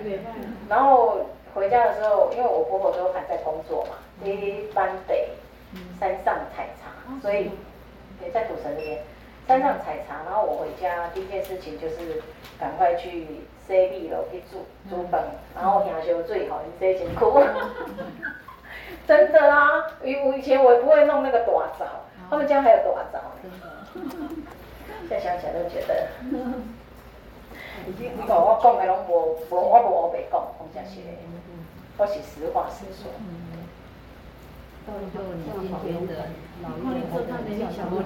[0.70, 1.18] 然后
[1.56, 5.30] 回家的时候，因为我婆婆都还在工作嘛，一般得
[5.99, 7.49] 山上采茶，所以
[8.24, 8.99] 也在土城那边
[9.48, 10.24] 山上采茶。
[10.26, 12.22] 然后我回家第一件事情就是
[12.60, 13.28] 赶快去
[13.66, 15.24] 洗米了去煮煮饭，
[15.56, 17.41] 然后享受最好，你洗辛苦。
[19.08, 21.46] 真的啦，以我以前我也不会弄那个大
[21.78, 21.86] 灶，
[22.30, 23.22] 他们家还有大灶。
[25.08, 26.08] 现在想起来都觉得。
[27.86, 27.93] 你
[28.28, 31.12] 讲我讲的拢无无，我无黑白讲，讲真实的，
[31.98, 33.12] 我是实话实说。
[34.86, 36.14] 到时候你今天的
[36.62, 37.98] 老公做他的小姑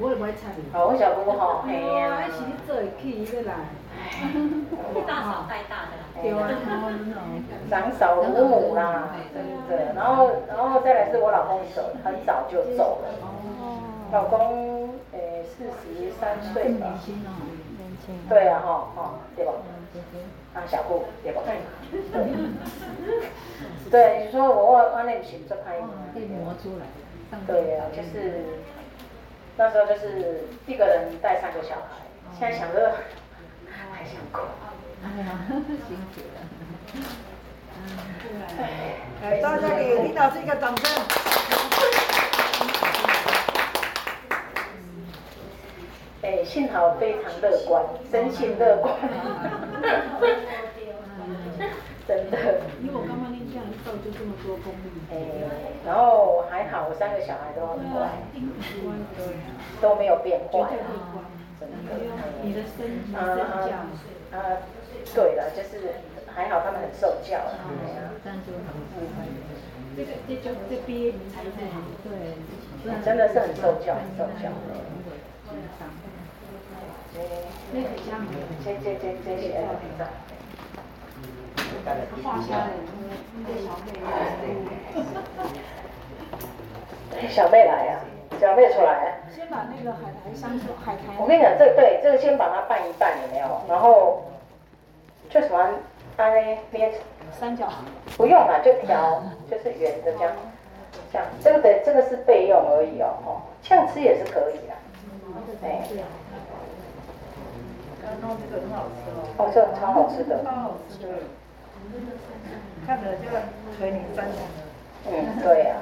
[0.00, 0.50] 我也不会猜。
[0.72, 2.18] 好，我小姑吼，嘿呀。
[2.18, 3.54] 哎，是你做起一个来。
[5.06, 5.92] 大嫂带大的。
[6.20, 6.50] 对啊。
[7.70, 9.08] 长嫂如母啦，
[9.68, 13.08] 对，然后然后再来是我老公走，很早就走了。
[13.22, 13.78] 哦。
[14.12, 16.98] 老公，诶，四十三岁吧。
[18.28, 19.52] 对啊，哈，哈，对吧？
[20.54, 21.40] 啊，小姑，对不？
[21.42, 21.56] 对。
[23.90, 25.76] 对，你说我我我那不行，这拍。
[26.14, 26.86] 被磨出来。
[27.46, 28.44] 对啊，就是
[29.56, 32.06] 那时候就是一个人带三个小孩，
[32.38, 32.94] 现在想着
[33.68, 34.42] 还想哭。
[35.02, 35.40] 哎呀，
[35.88, 36.36] 辛苦了。
[39.22, 41.23] 哎，大家给领导一个掌声。
[46.24, 48.94] 哎，幸好非常乐观，真心乐观。
[52.08, 52.38] 真的。
[52.80, 54.88] 因为我刚刚那这样一照就这么多功力。
[55.12, 55.20] 哎，
[55.84, 58.08] 然后还好，我三个小孩都很乖，
[59.82, 60.72] 都没有变坏。
[61.60, 61.76] 真的。
[62.42, 63.36] 你的身体身
[63.68, 63.84] 教。
[64.32, 64.64] 啊，
[65.14, 65.92] 对了，就是
[66.26, 67.36] 还好他们很受教。
[68.24, 68.72] 这样就很好。
[69.94, 71.68] 这个这就这边才对。
[72.08, 72.16] 对。
[73.04, 74.48] 真的是很受教，很受教。
[82.22, 82.70] 画虾的，
[87.28, 88.00] 小妹来呀，
[88.40, 89.20] 小妹出来。
[89.32, 91.02] 先把那个海苔香草海苔。
[91.18, 93.60] 我跟你讲，这对，这个先把它拌一拌，有没有？
[93.68, 94.24] 然后
[95.30, 95.72] 就喜欢
[96.16, 96.92] 捏捏
[97.38, 97.68] 三角。
[98.16, 100.32] 不用了，就调，就是圆的这样。
[101.12, 104.74] 这样，这个的这个是备用而已哦，哦，这样吃也是可以的。
[105.62, 105.86] 哎。
[108.20, 111.08] 然后这个很好吃哦，哦，这个超好吃的，超好吃的，
[112.86, 113.28] 看着就
[113.76, 115.76] 垂涎三尺的，嗯，对呀。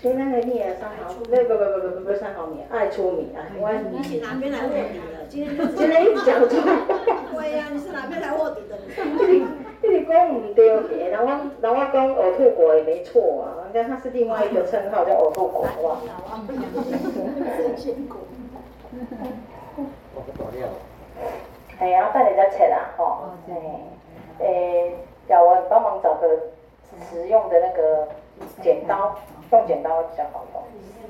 [0.00, 5.26] 今天的米啊，三毫，不不不不不不是三毫米，爱出米啊，我你是哪边来卧底的？
[5.28, 6.60] 今天今天一直讲错。
[7.34, 8.78] 对呀，你是哪边来卧底的？
[9.82, 16.00] 你你讲唔对嘅，然后然后讲呕吐国也没错啊，人家他是另外一个称号叫呕吐国，好不好？
[21.80, 23.82] 哎呀，带你再切啦，吼，诶，
[24.38, 24.94] 诶，
[25.28, 26.28] 叫我帮忙找个
[27.10, 28.08] 实用的那个
[28.62, 29.16] 剪刀，
[29.50, 30.44] 用剪刀比较好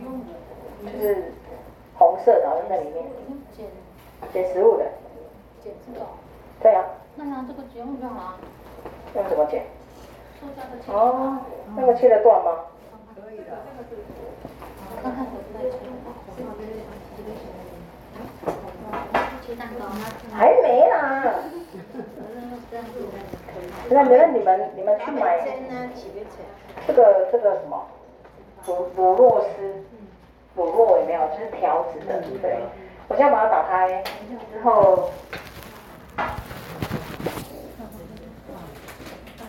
[0.02, 0.20] 用，
[0.92, 1.32] 就是
[1.98, 3.04] 红色的，然后在里面
[3.56, 3.66] 剪
[4.32, 4.84] 剪食物的，
[5.62, 6.06] 剪这个，
[6.60, 6.84] 对啊，
[7.16, 8.34] 那拿这个剪会比较好。
[9.14, 9.64] 用什么剪？
[10.88, 11.38] 哦，
[11.76, 12.66] 那个切得断吗？
[13.16, 13.58] 可以的。
[15.02, 15.76] 看看我在切。
[19.58, 20.04] 蛋糕吗？
[20.32, 21.34] 还没啦。
[23.90, 25.40] 那那你们你们去买。
[26.86, 27.86] 这个这个什么？
[28.68, 29.82] 乳乳酪丝，
[30.54, 31.26] 乳酪有没有？
[31.30, 32.58] 就是条子的，对？
[33.08, 35.10] 我现在把它打开之后，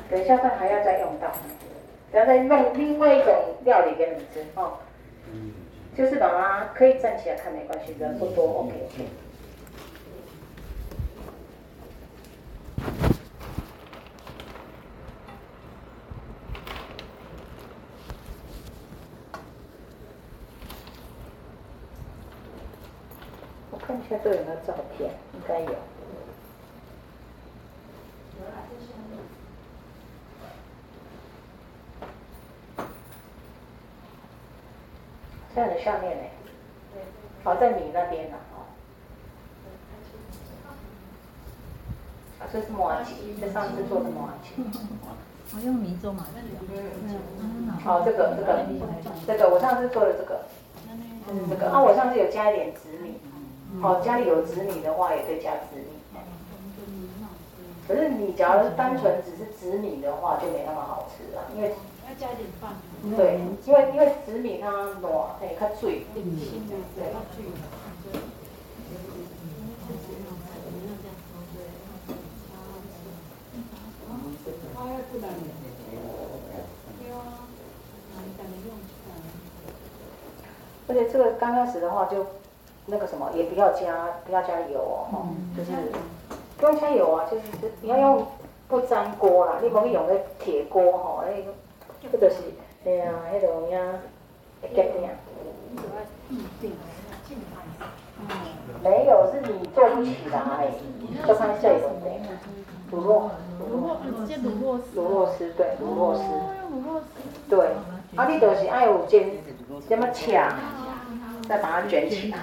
[0.09, 1.27] 等一下饭还要再用到，
[2.13, 3.33] 然后再弄另外一种
[3.65, 4.77] 料理给你们吃哦。
[5.97, 9.05] 就是把它可以站起来看没关系，人不多，OK OK。
[24.11, 25.69] 我看这有没有照片，应该有。
[35.53, 36.23] 在你下面呢，
[37.43, 38.65] 好在你那边呢，哦。
[42.39, 44.63] 啊，这是麻糬，这上次做的麻糬。
[45.55, 47.79] 我用米做麻糬。
[47.83, 48.65] 好，这个这个
[49.27, 50.41] 这个，我上次做的这个，
[51.47, 53.19] 这个啊，我上次有加一点紫米。
[53.81, 55.85] 好，家里有紫米的话，也可以加紫米。
[57.87, 61.73] 可是你假如是单纯只是紫米的话，就没那么好吃了，因为。
[62.09, 62.73] 要加点饭。
[63.15, 66.07] 对，因为因为紫米它糯，哎，它脆。
[66.15, 66.23] 对。
[80.87, 82.25] 而且这个刚开始的话，就
[82.89, 85.71] 那个什么，也不要加，不要加油哦，就是
[86.57, 87.43] 不用加油啊，就是
[87.81, 88.27] 你要用
[88.67, 91.51] 不粘锅啦，你可以用个铁锅吼，那个。
[92.01, 92.35] 这就是，
[92.85, 93.77] 哎呀，那种呀，
[94.61, 95.03] 会结冰。
[98.81, 100.71] 没有，是你做不起来，
[101.27, 102.09] 就看这种的。
[102.89, 103.29] 乳酪，
[103.69, 106.23] 乳酪，乳酪丝，乳酪丝，对，乳酪丝。
[107.49, 107.67] 对，
[108.15, 109.29] 啊，你就是爱有煎，
[109.89, 110.55] 这么掐，
[111.49, 112.37] 再把它卷起来。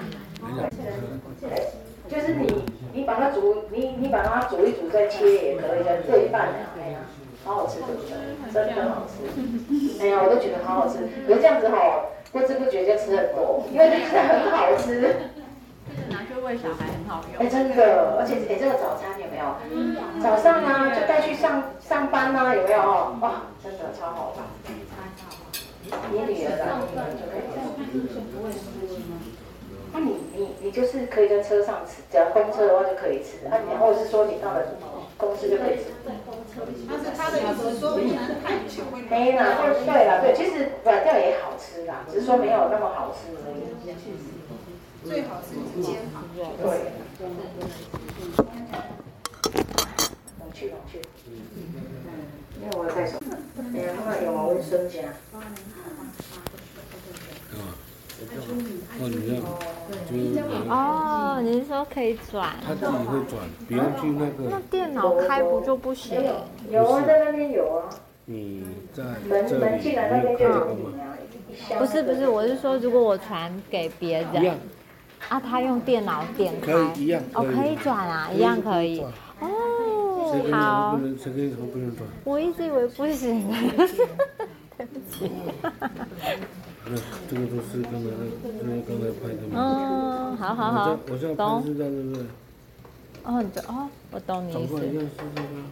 [2.09, 2.63] 就是你，
[2.93, 6.99] 你把它煮，你你把它煮一煮再切也可以的，这一半的，哎呀。
[7.45, 8.11] 好好吃，对不对？
[8.51, 9.23] 真的好吃。
[10.03, 10.99] 哎呀，我都觉得好好吃。
[11.25, 14.99] 可是这样子好，不知不觉就吃很多，因为真的很好吃。
[14.99, 17.39] 就是拿去喂小孩很好用。
[17.39, 19.55] 哎，真的，而且哎，这个早餐有没有？
[20.21, 23.15] 早上啊，就带去上上班啊，有没有？
[23.21, 24.73] 哇，真的超好吃。
[26.11, 27.55] 你女儿的，你女儿就可以吃。
[29.93, 33.47] 那你你你就是可以在车上吃，只要公车的话就可以吃。
[33.47, 34.61] 啊，然后是说你到了
[35.17, 35.85] 公司就可以吃。
[36.89, 37.95] 但是他的意思说，
[39.09, 43.61] 没啦，对对啦，对，其实软掉也好吃啦，只是说没有那么好吃而已。
[45.07, 46.23] 最好吃是煎好。
[46.35, 46.43] 对。
[50.39, 50.99] 冷去冷去。
[51.27, 51.31] 嗯，
[52.61, 53.19] 因为我在说，
[53.73, 55.13] 哎呀，妈妈有我温孙家。
[58.99, 59.07] 哦，
[60.09, 60.43] 你要，
[60.73, 62.55] 哦，你是说可以转？
[62.65, 64.49] 他自己会转，不用去那个。
[64.49, 66.19] 那电脑开不就不行？
[66.71, 67.89] 有啊，在那边有啊。
[68.25, 70.67] 你在门门进来那边就有
[71.79, 74.57] 不是不是，我是说，如果我传给别人，
[75.29, 78.99] 啊，他用电脑点开，可以一样，哦，可以转啊，一样可以。
[79.39, 79.47] 哦，
[80.51, 80.99] 好。
[82.23, 83.47] 我一直以为不行。
[84.77, 85.31] 对不起。
[86.89, 86.95] 那
[87.29, 88.07] 这个都是刚才
[88.87, 89.53] 刚才拍的嘛。
[89.55, 92.25] 嗯，好好好，我现在拍是这样，对不对？
[93.23, 94.79] 哦，你哦，我懂你意思。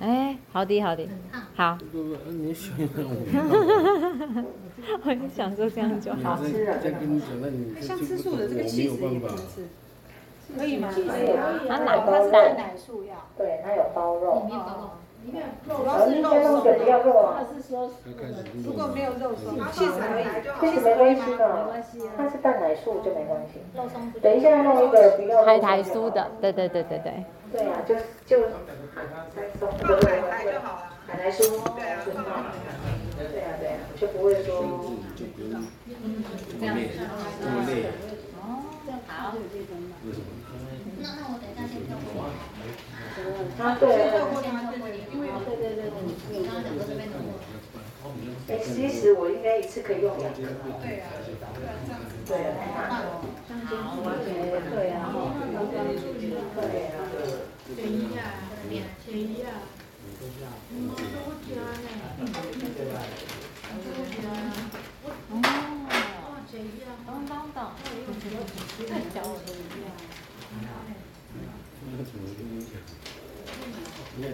[0.02, 1.08] 哎，好的好的，
[1.56, 1.78] 好。
[2.30, 2.88] 你想想
[5.06, 6.38] 我也想说这样就好。
[6.84, 9.70] 再跟你讲，那你像吃素的这个起司也不能吃，
[10.58, 10.90] 可以吗？
[10.92, 13.16] 可以啊，它奶包蛋奶素要。
[13.38, 14.42] 对，它有包肉。
[14.42, 14.90] 里面包肉。
[15.26, 16.70] 里面肉要是肉松，或者
[17.56, 17.90] 是说，
[18.64, 20.24] 如果没有肉松，起司可以，
[20.72, 21.44] 起司没关系的，
[22.16, 23.60] 它是蛋奶素就没关系。
[23.74, 24.14] 肉松。
[24.22, 27.26] 等一下弄一个比较海苔酥的，对对对对对。
[27.52, 27.96] 对啊，就
[28.26, 28.44] 就
[28.94, 29.02] 海
[29.34, 29.82] 苔酥，海
[30.30, 30.94] 苔就好了。
[31.08, 31.40] 海苔酥，
[31.74, 34.94] 对啊，对啊对啊，就不会说。
[36.60, 36.82] 这样子。
[37.42, 37.72] 这么累。
[38.42, 38.44] 哦，
[39.08, 39.34] 好。
[40.98, 42.16] 那那我等一下先跳过。
[43.64, 43.84] 啊，对。
[48.48, 50.38] 哎，其实我应该一次可以用两个。
[50.82, 51.04] 对啊，
[52.28, 52.48] 对啊，
[52.92, 52.94] 好。
[54.76, 55.10] 对啊。
[57.76, 58.20] 便宜啊，
[59.06, 59.50] 便宜啊。
[65.32, 65.34] 哦，
[66.52, 67.58] 便宜啊，等等等，
[68.88, 69.46] 太小了，便
[74.30, 74.32] 宜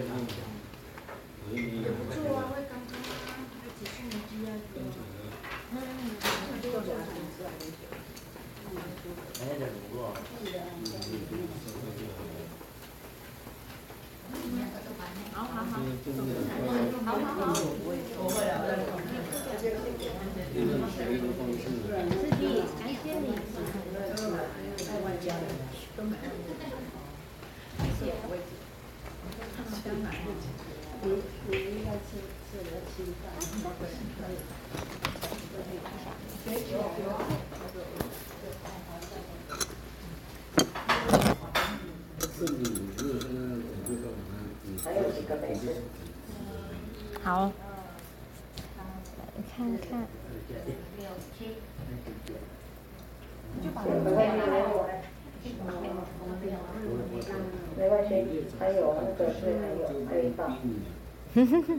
[61.34, 61.62] Hmm.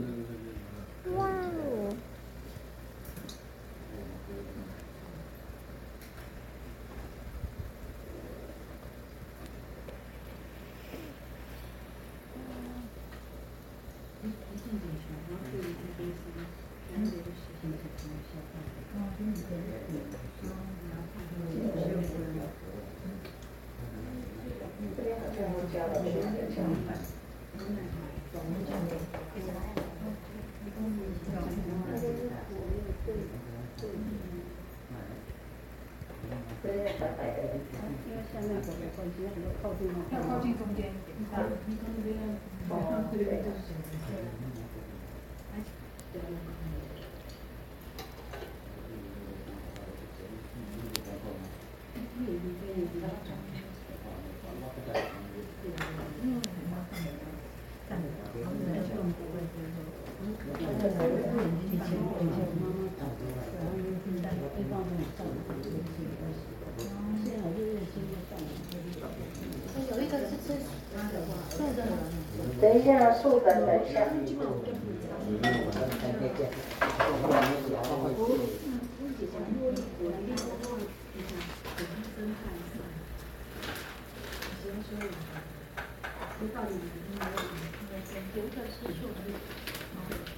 [72.74, 74.04] 等一下，素的等一下。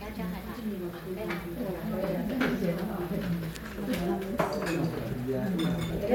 [0.02, 0.48] 要加海苔，
[1.16, 1.30] 对啦。
[6.08, 6.12] 那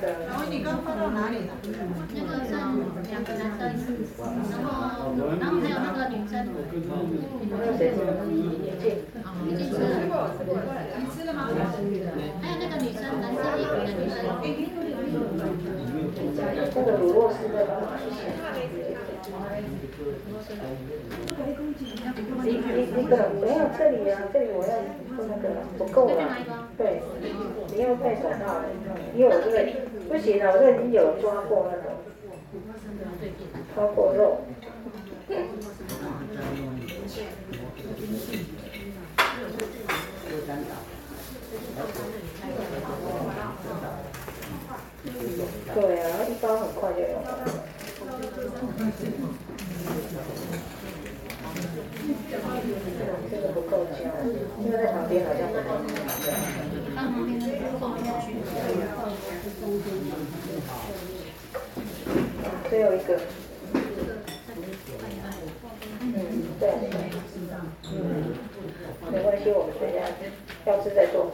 [0.00, 1.54] 个然后你刚放到哪里了？
[2.14, 2.50] 那个是
[3.18, 4.70] 两个男生，然后
[5.40, 6.46] 然后还有那个女生，
[9.42, 9.90] 已经吃了。
[10.94, 11.36] 你吃了吗？
[12.40, 14.14] 还有那个女生，蓝色衣服的女生，
[16.74, 17.36] 那个乳酪是。
[17.48, 17.84] 在干嘛？
[22.44, 24.72] 你你你可能没有这里啊，这里我要
[25.18, 25.44] 那个
[25.76, 26.12] 不够了。
[26.78, 27.02] 对，
[27.74, 28.62] 你要戴手套，
[29.14, 29.54] 因为我这个
[30.08, 31.76] 不行了，我这已经有抓过那
[33.78, 34.40] 个，抓过肉。
[45.74, 47.28] 对啊，一包很快就用了。
[53.30, 53.98] 这个不够焦，
[54.60, 55.60] 因为在旁边好像不够。
[56.96, 58.26] 放旁边那个放进去。
[62.68, 63.20] 最后一个。
[66.58, 66.68] 对。
[69.10, 70.00] 没关系，我们等下
[70.66, 71.32] 要吃再做。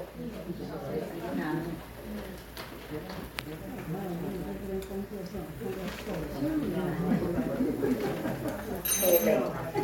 [9.01, 9.27] 嘿嘿，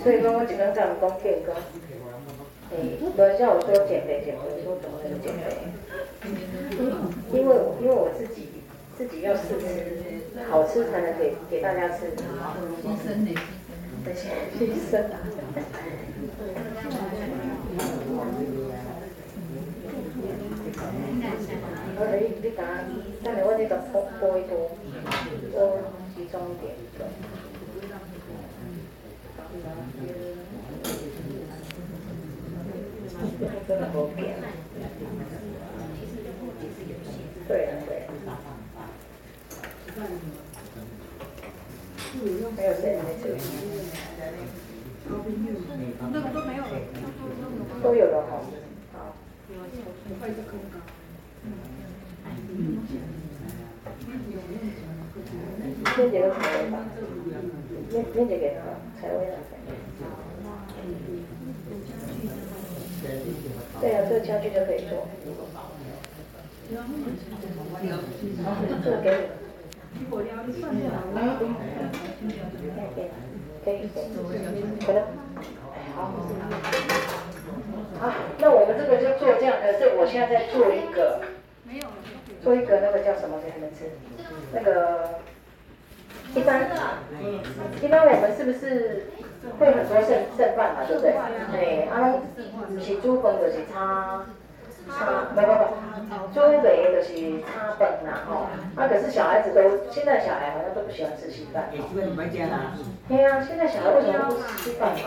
[0.02, 1.54] 所以说我只能这样讲健康。
[2.70, 5.42] 诶，不要像我说减肥减肥，说怎么能减肥？
[7.32, 8.48] 因为因为我自己
[8.96, 12.12] 自己要试吃，好吃才能给给大家吃。
[14.00, 14.14] 牺牲的
[14.56, 14.92] 牺牲。
[21.96, 22.58] 我你你讲，
[23.22, 24.52] 等下我这个播播一播，
[25.52, 25.54] 播
[26.16, 26.64] 集中点。
[33.68, 34.18] 真的好扁。
[37.46, 38.28] 对啊对啊。
[42.56, 43.24] 还有谁没吃？
[46.12, 46.68] 那个都没有了。
[47.82, 48.22] 都有了。
[48.26, 48.32] 哈。
[48.92, 48.96] 好。
[55.96, 56.74] 面姐都才会吧？
[57.90, 58.58] 面面姐给他
[59.00, 59.30] 才会来。
[63.80, 65.08] 对啊，这个家具就可以做。
[65.54, 65.56] 好，
[68.84, 69.16] 这个给你。
[73.64, 75.02] 可以，可以，可能。
[75.94, 76.12] 好。
[78.00, 81.20] 好，那我们这个就做这样，可是我现在在做一个。
[81.64, 81.86] 没有。
[82.42, 83.90] 做一个那个叫什么给你们吃？
[84.54, 85.20] 那个
[86.34, 86.70] 一般，
[87.82, 89.08] 一般我们是不是
[89.58, 91.12] 会很多剩剩饭嘛，对不对？
[91.52, 92.14] 哎，啊，
[92.80, 93.58] 是煮饭就是
[94.90, 95.54] 差差，没没没，
[96.34, 97.08] 煮饭就是
[97.42, 98.30] 差饭啦吼。
[98.76, 99.60] 啊，可是小孩子都，
[99.90, 101.70] 现在小孩好像都不喜欢吃稀饭。
[103.08, 104.98] 对啊，现在小孩为什么不吃稀饭嘛？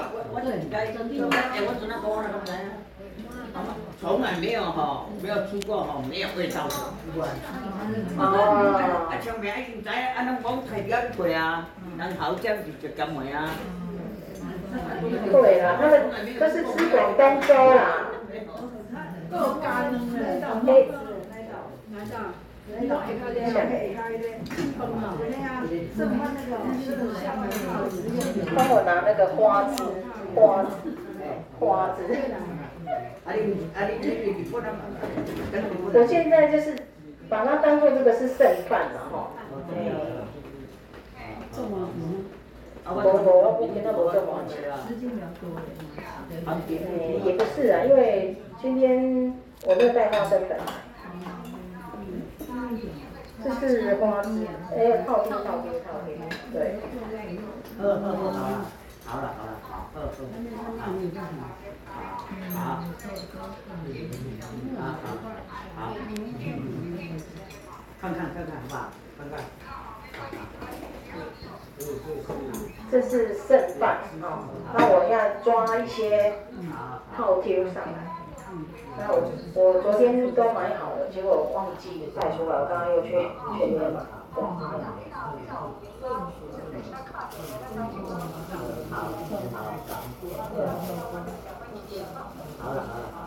[4.02, 6.74] 从来没有哈，没有吃过哈，没有味道的。
[8.18, 8.28] 哦。
[9.10, 9.54] 啊，像明
[9.84, 10.52] 仔载啊，拢讲
[11.34, 11.68] 啊，
[12.00, 12.08] 人
[12.82, 13.50] 就就咁话啊。
[15.32, 15.94] 对啦，他们
[16.40, 18.10] 都是吃广东粥啦。
[19.34, 21.58] 够干的，来到，来到，
[21.92, 23.72] 来到，下开的，下开
[24.18, 24.24] 的，
[24.78, 25.04] 烹啊，
[25.98, 26.86] 剩饭那个，是
[27.20, 27.52] 下饭的。
[28.56, 29.84] 帮我拿那个花枝，
[30.36, 30.94] 花枝，
[31.60, 31.62] 花
[31.98, 32.00] 枝。
[35.94, 36.76] 我现在就是
[37.28, 39.32] 把它当做这个是剩饭了哈。
[41.52, 41.90] 做吗？
[42.86, 43.28] 我我
[43.62, 44.44] 我今天不做吗？
[44.88, 45.42] 时间比较多
[46.30, 49.34] 诶，也不是啊，因为今天
[49.66, 50.58] 我没有带花生粉。
[53.44, 56.16] 这是花枝，哎，泡冰泡冰泡冰，
[56.54, 56.80] 对。
[57.78, 58.64] 好了好了好了
[59.04, 59.76] 好，好好。
[62.56, 62.88] 好，好，好，
[65.76, 65.94] 好，
[68.00, 69.44] 看看看看吧，看看。
[72.90, 76.34] 这是剩饭哦，那我要抓一些
[77.14, 78.23] 泡椒上来。
[78.96, 79.18] 那我
[79.56, 83.10] 我昨天都买好了，结果忘记带出来，我刚刚又去
[83.58, 84.02] 全联买。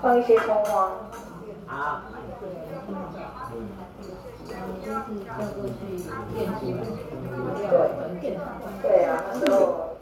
[0.03, 0.93] 放一些葱花。
[1.67, 2.01] 好。
[7.71, 7.89] 对。
[8.83, 9.51] 对啊，然后。
[9.51, 9.96] 怎么会有葱？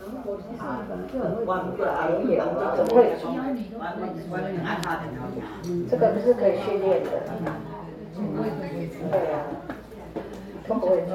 [5.91, 7.09] 这个不是可以训练的。
[9.11, 9.35] 对啊。
[10.67, 11.11] 都不会做。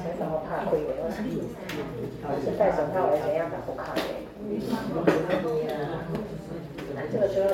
[0.00, 0.72] 谁这么怕亏？
[2.42, 4.00] 是戴手套还是怎样打不开的？
[7.12, 7.46] 这个就要，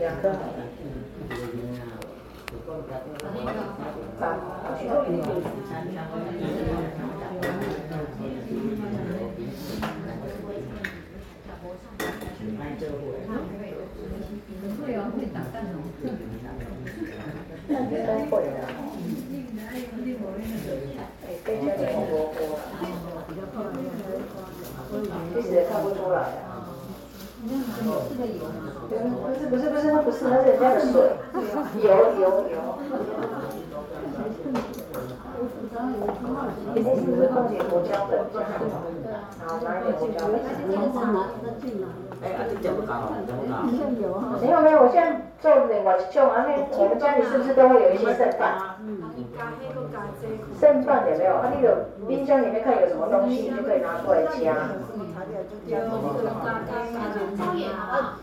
[0.00, 0.58] 两颗好了。
[14.80, 15.76] 会啊，会打蛋哦。
[17.68, 18.56] 都会的。
[21.24, 22.36] 哎，被叫你红萝卜。
[25.34, 25.84] 其实也看不
[27.42, 27.48] 不
[29.34, 31.10] 是不是不是，那不是，那是人家的水。
[31.82, 31.88] 有
[32.20, 32.56] 有有。
[36.74, 38.20] 你这是不是放点胡椒粉？
[39.44, 40.32] 好，拿一点胡椒粉。
[44.40, 45.04] 没有没有，我现在
[45.40, 48.54] 做另外一种啊，那我们家里是不是都会有一些剩饭？
[50.60, 51.34] 剩饭有没有？
[51.34, 54.54] 啊，那个冰箱里面看有什么东西，就可以拿出来加。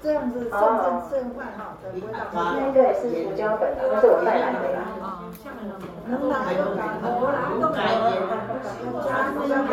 [0.02, 1.60] 这样子剩剩剩饭哈，
[2.34, 4.78] 那个也是胡椒粉的，那是我带来的呀。
[6.08, 7.78] 能拿就拿，我拿都拿。
[9.06, 9.72] 加胡椒粉。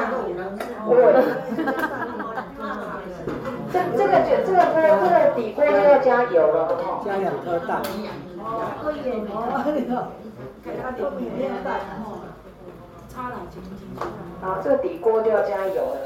[3.72, 7.02] 这这个就这个锅这个底锅就要加油了哈。
[7.04, 7.70] 加两颗蛋。
[14.40, 15.96] 好，这个底锅就要加油了。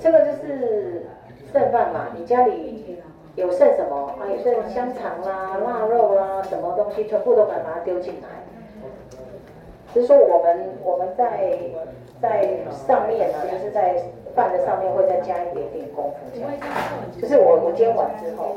[0.00, 1.06] 这个就是
[1.52, 2.98] 剩饭嘛，你家里
[3.34, 4.14] 有剩什么？
[4.20, 8.28] 啊，有剩香肠啦、腊肉啦，什么东西全部都把它丢进来。
[9.92, 11.56] 只是说我们我们在
[12.20, 14.02] 在上面呢，就是在
[14.34, 16.50] 饭的上面会再加一点点功夫，这样。
[17.20, 18.56] 就是我我煎完之后。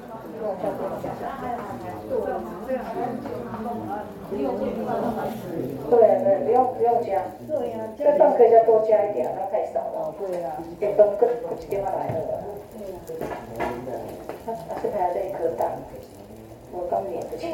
[5.89, 7.21] 对对，不用不用加。
[7.47, 10.15] 对呀，这饭可以再多加一点，那太少了。
[10.17, 11.29] 对呀，一饭更更
[11.59, 12.43] 一点来了。
[14.45, 15.77] 他他是还要这一颗蛋，
[16.71, 17.53] 我刚粘不起来。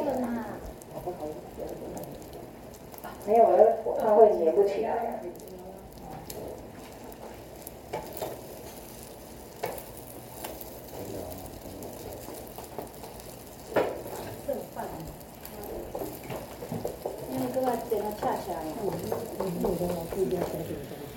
[3.25, 5.19] 没有了，他会粘不起来。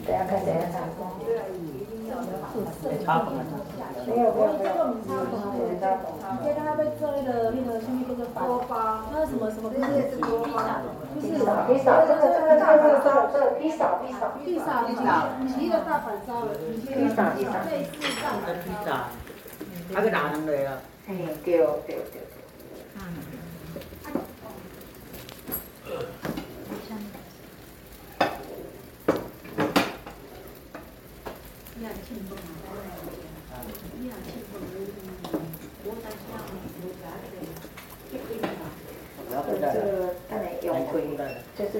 [0.07, 0.75] 等下看，等下看。
[4.07, 4.71] 没有没有没有。
[6.43, 9.77] 现在他被做那个那个什么那个多巴，那什么什么，这
[10.11, 10.83] 是多巴，
[11.21, 12.73] 披萨披萨，这个这个这个
[13.05, 15.29] 这个这个披萨披萨披萨披萨，
[15.61, 16.49] 一个大阪烧的，
[16.87, 17.91] 披萨披萨，类似
[18.23, 18.89] 大阪披萨，
[19.91, 20.81] 那个哪能来啊？
[21.09, 22.21] 哎，对对对对
[39.71, 41.03] 个当然要亏，
[41.57, 41.80] 就是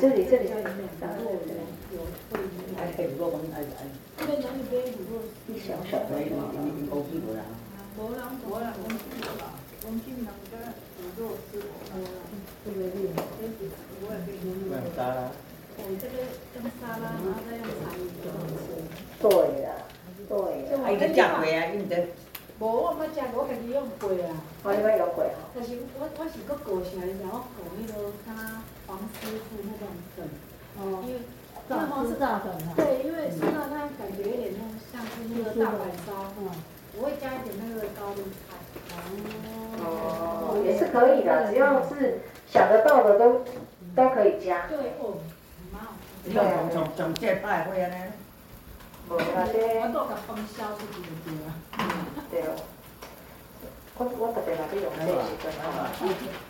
[0.00, 0.48] 这里这里。
[2.78, 3.82] 哎，可以如果我们哎哎，
[5.48, 6.14] 一小小的。
[6.88, 7.42] 高级不啦？
[7.98, 9.50] 我啷我啷我去了，
[9.82, 10.54] 我去那个
[10.96, 11.18] 五座
[11.50, 11.66] 吃过。
[12.62, 13.18] 特别厉害。
[13.34, 14.32] 我也可以。
[14.70, 15.20] 对，沙拉。
[15.76, 16.14] 我这个
[16.54, 18.62] 用沙拉，然后再用茶叶就好吃。
[19.18, 19.26] 对
[19.66, 19.68] 啦，
[20.28, 20.32] 对。
[20.84, 22.06] 还有个酱味啊，你得。
[22.60, 24.30] 无，我毋捌食过，我家己用过啊。
[24.62, 25.50] 我你捌用过吼？
[25.54, 27.02] 但是我我是搁过啥？
[27.20, 29.86] 然后过那个他黄师傅那种
[30.16, 30.26] 粉。
[30.80, 31.04] 哦。
[31.06, 31.20] 因为
[31.68, 32.72] 那黄是大粉哈。
[32.74, 36.32] 对，因为吃到它感觉有点那种像是那个大阪烧。
[36.40, 36.50] 嗯。
[36.96, 38.56] 我会加一点那个高丽菜。
[39.84, 40.60] 哦。
[40.64, 43.44] 也是可以的，只要是想得到的都
[43.94, 44.66] 都可以加。
[44.66, 45.20] 对哦，
[45.70, 45.92] 蛮好。
[46.24, 47.94] 你用从从从这派会啊呢？
[49.10, 49.80] 无那些。
[49.80, 51.46] 我都甲风销出去就对啊。
[52.30, 52.56] 对哦。
[53.98, 55.12] 我我特别来去用这个。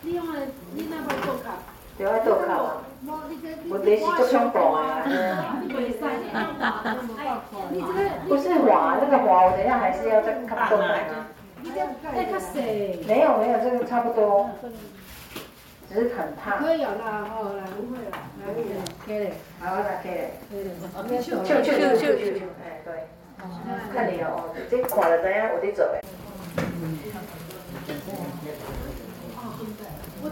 [0.01, 1.59] 你用的，你那会做卡？
[1.99, 2.79] 对，我做卡啊。
[3.69, 4.63] 我这是做胸部的。
[8.25, 11.03] 不是滑，那个滑我等一下还是要再看动态。
[11.61, 14.49] 没有没有，这个差不多。
[15.89, 16.57] 只是很烫。
[16.59, 18.15] 可以有啦，哦，来，不会啦，
[18.47, 18.53] 来，
[19.05, 19.27] 可以。
[19.59, 20.11] 好，来，可以。
[21.21, 22.87] 就就就就就，哎，对。
[23.93, 25.99] 看你哦，这看了，等下我得走哎。
[30.21, 30.27] 这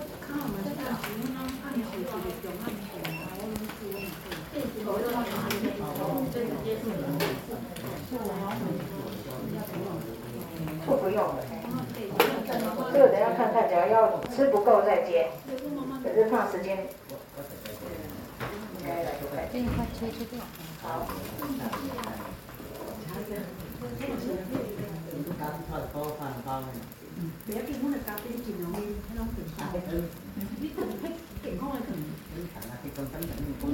[10.97, 11.35] 不用了，
[12.91, 15.29] 这个等下看看，只要要吃不够再煎，
[16.03, 16.87] 可是怕时间。
[20.81, 21.07] 好。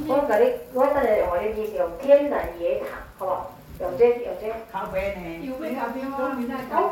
[0.07, 1.23] 我甲你，我等下用
[1.55, 2.87] 你用天然椰糖，
[3.17, 3.55] 好不好？
[3.79, 4.43] 用这用这。
[4.71, 5.45] 咖啡呢？
[5.45, 6.17] 有杯咖啡吗？
[6.19, 6.21] 我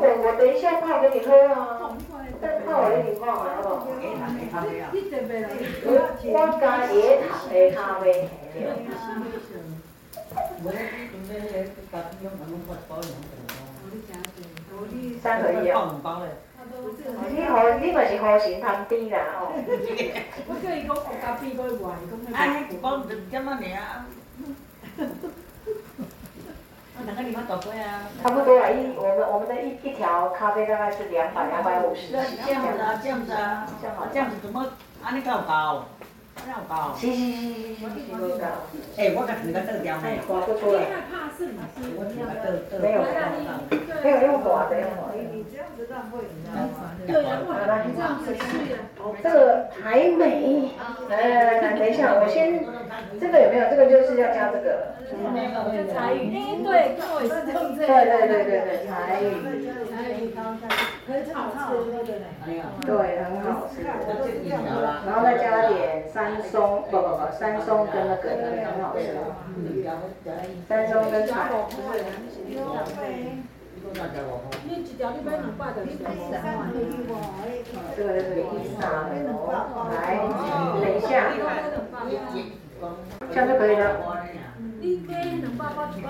[0.02, 1.96] 我我等一下泡给你喝啊，
[2.66, 3.86] 泡给你泡好不好？
[4.02, 4.90] 椰糖的咖啡啊。
[4.92, 6.30] 我
[6.60, 8.28] 加椰糖的咖啡。
[15.22, 15.98] 三合一啊！
[17.30, 19.52] 你好，你嘛是好心汤底啦哦。
[20.46, 22.32] 我叫伊讲学咖啡过来，讲。
[22.32, 23.66] 哎，你讲就这么尔。
[28.22, 32.12] 差不多啊，一我们我们的一一条咖啡大概是两百两百五十。
[32.12, 33.66] 这样子啊，这样子啊，
[34.12, 34.66] 这样子怎么
[35.02, 35.84] 安尼够高？
[36.36, 36.74] 安尼有够？
[36.96, 38.44] 是是是是是，够够。
[38.96, 40.22] 哎，我甲你个倒掉没有？
[40.26, 40.80] 挂不出来。
[42.80, 43.02] 没有
[44.02, 44.76] 没有用挂的。
[45.32, 46.92] 你这样子浪费，你知道吗？
[47.06, 47.12] 对
[47.92, 48.40] 这样子去
[48.72, 48.78] 了。
[49.22, 50.72] 这个还没，
[51.08, 52.64] 来来来来，等一下，我先，
[53.20, 53.68] 这个有没有？
[53.70, 54.92] 这个就是要加这个。
[55.92, 56.32] 才语，
[56.64, 57.86] 对，跟我也是用这个。
[57.86, 59.26] 对对对对对，才语。
[61.04, 62.10] 很好吃，对不对？
[62.86, 62.90] 对，
[63.24, 63.72] 很好吃。
[65.06, 69.00] 然后再加点山松，不不不，山松跟那个也很好吃。
[70.66, 71.50] 山松跟菜。
[74.64, 76.10] 你一条你买两百就是两
[76.56, 76.72] 万。
[77.94, 78.48] 这个就是披
[78.80, 78.80] 萨，
[79.90, 80.00] 来，
[80.80, 81.06] 等一下，
[83.30, 83.84] 这样就可以了。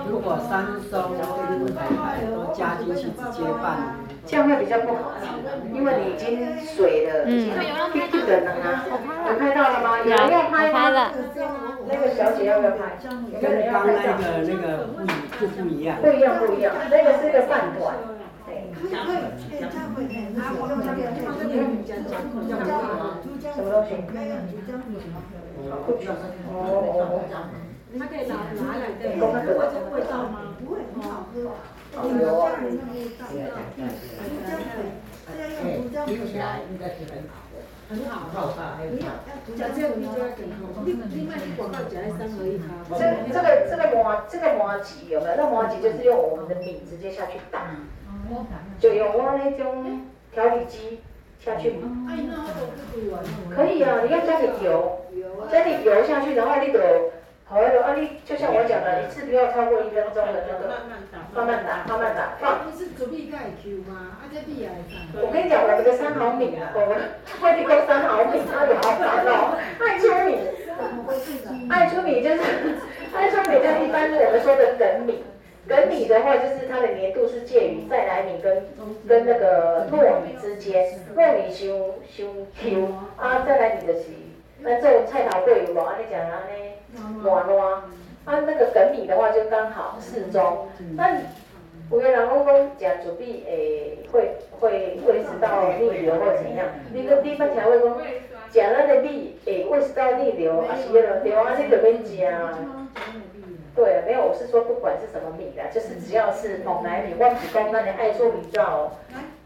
[0.09, 0.49] 如果三
[0.89, 3.65] 松都加进去直接拌，
[4.25, 5.23] 这样会比较不好吃，
[5.73, 7.53] 因为你已经水了，已经
[7.91, 8.85] 滴滴的了啊。
[8.87, 9.22] 有
[9.53, 9.99] 拍到了吗？
[9.99, 10.89] 有人要拍吗？
[11.85, 12.97] 那个小姐要不要拍？
[13.39, 14.01] 跟刚那个
[14.41, 15.05] 那个不
[15.39, 16.01] 就不一样。
[16.01, 17.93] 不一样不一样，那个是个饭团。
[23.53, 23.89] 什么东西？
[26.49, 26.57] 哦。
[27.99, 29.21] 它可以拿拿来对，会有
[29.93, 30.35] 味道吗？
[30.57, 31.33] 不会，很好喝。
[31.39, 32.25] 有。
[36.07, 36.41] 听起来
[36.71, 37.42] 应该是很好的。
[37.93, 38.49] 很好。
[39.55, 40.43] 讲这个你就要给
[40.85, 42.63] 另另外你广告讲在三合一咖。
[42.97, 42.99] 这
[43.31, 45.35] 这个这个麻这个麻糬有没有？
[45.37, 47.71] 那麻糬就是用我们的米直接下去打，
[48.79, 51.01] 就用我那种调理机
[51.39, 51.75] 下去。
[53.53, 55.01] 可以啊，你要加点油，
[55.51, 56.79] 加点油下去，然后你就。
[57.45, 60.67] 好了，啊你就像我讲的，一次不要超过一分钟的那个，
[61.35, 62.65] 慢慢打，慢慢打，放。
[62.65, 64.17] 你是准备盖 Q 吗？
[64.17, 64.69] 啊这边也
[65.21, 66.97] 我跟你讲，我们的三毫米啊，我们
[67.39, 69.57] 快递工三毫米，那也好烦哦。
[69.79, 70.39] 爱出米，
[71.69, 72.41] 爱出米就是
[73.13, 75.23] 爱出米，就是一般我们说的梗米。
[75.67, 78.65] 梗米的话，就是它的粘度是介于再来米跟
[79.07, 81.69] 跟那个糯米之间，糯米伤
[82.09, 82.27] 伤
[82.59, 84.09] Q，啊再来米的是，
[84.59, 85.79] 那这种菜头粿有无？
[85.79, 86.71] 啊你讲安尼。
[87.21, 87.73] 暖暖，
[88.25, 90.67] 啊，那个梗米的话就刚好适中。
[90.95, 91.17] 那
[91.91, 92.45] 有的人讲
[92.79, 96.65] 讲食准备诶，会会胃食道逆流或怎样？
[96.91, 98.01] 你个你捌听过
[98.53, 102.87] 讲食咱的米诶，胃食道逆流，啊是了对啊，你就免食啊。
[103.75, 108.91] 对，没有，我是说不管是什么米啦，就是只要是凤梨米、我是讲咱的爱做米造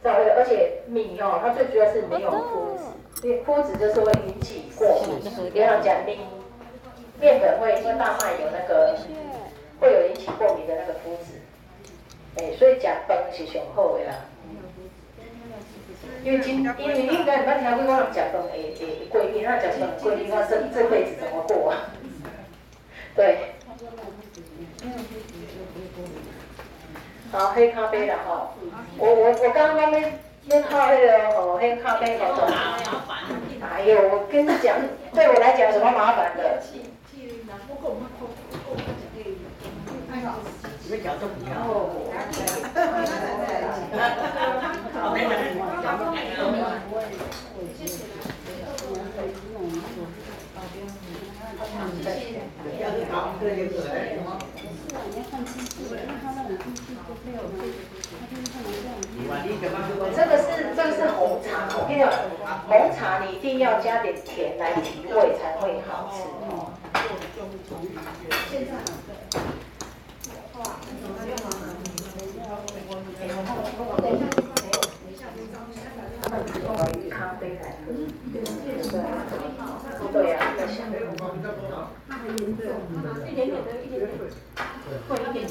[0.03, 6.19] 造那个，而且米哦，它最主要是没有麸质，因为麸质就是会引起过敏，不要讲米。
[7.19, 8.95] 面粉会因为大麦有那个
[9.79, 11.41] 会有引起过敏的那个麸质，
[12.37, 14.13] 哎，所以讲饭是上好的啦。
[16.23, 21.77] 因为今因为应该捌听过我讲饭会会过敏，那讲饭过敏，那这这辈子怎么过啊？
[23.15, 23.53] 对。
[27.31, 28.53] 好，黑咖啡了哈。
[28.97, 30.13] 我我我刚刚那
[30.45, 32.47] 那泡那个哦黑咖啡好重。
[33.61, 34.77] 哎呦，我跟你讲，
[35.13, 36.61] 对我来讲什么麻烦的？
[37.47, 37.53] 你
[40.89, 41.55] 们讲都不要。
[60.15, 62.11] 这个是这个是红茶，我跟你讲，
[62.67, 66.23] 红茶你一定要加点甜来提味才会好吃
[67.69, 67.73] 哦。
[77.09, 77.87] 咖啡来喝，
[80.11, 80.77] 对呀，在想。
[82.27, 82.33] 因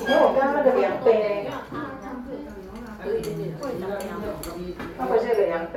[0.07, 1.09] 为我刚刚那个量杯
[1.45, 1.51] 呢？
[4.99, 5.75] 那不是个量杯。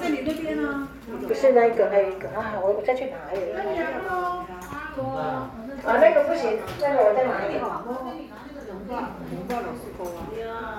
[0.00, 0.88] 在你那边呢？
[1.26, 3.44] 不是那个，还有一个啊，我我再去拿一个。
[5.14, 5.48] 啊，
[5.86, 7.60] 那个不行，那个我再拿一个。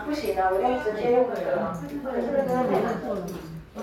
[0.05, 1.71] 不行啊，我要直接用那个。
[2.03, 3.23] 可是那个太难做了。
[3.75, 3.77] 哦，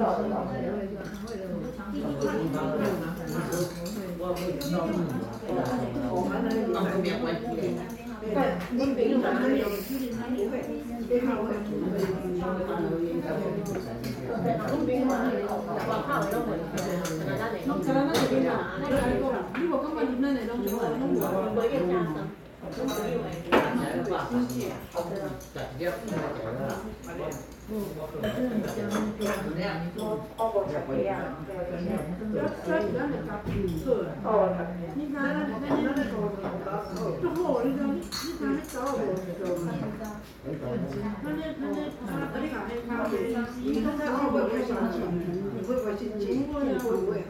[0.00, 0.02] 好，
[8.72, 8.74] 你
[11.08, 11.36] 讲，
[27.68, 27.74] 你
[38.38, 38.94] 讲你找我
[39.38, 39.74] 做嘛？
[41.22, 43.12] 那那那那咖啡咖啡，
[43.64, 44.94] 你刚才会不会心情？
[45.56, 46.46] 你会不会心情？
[46.52, 47.24] 会啊，会不会？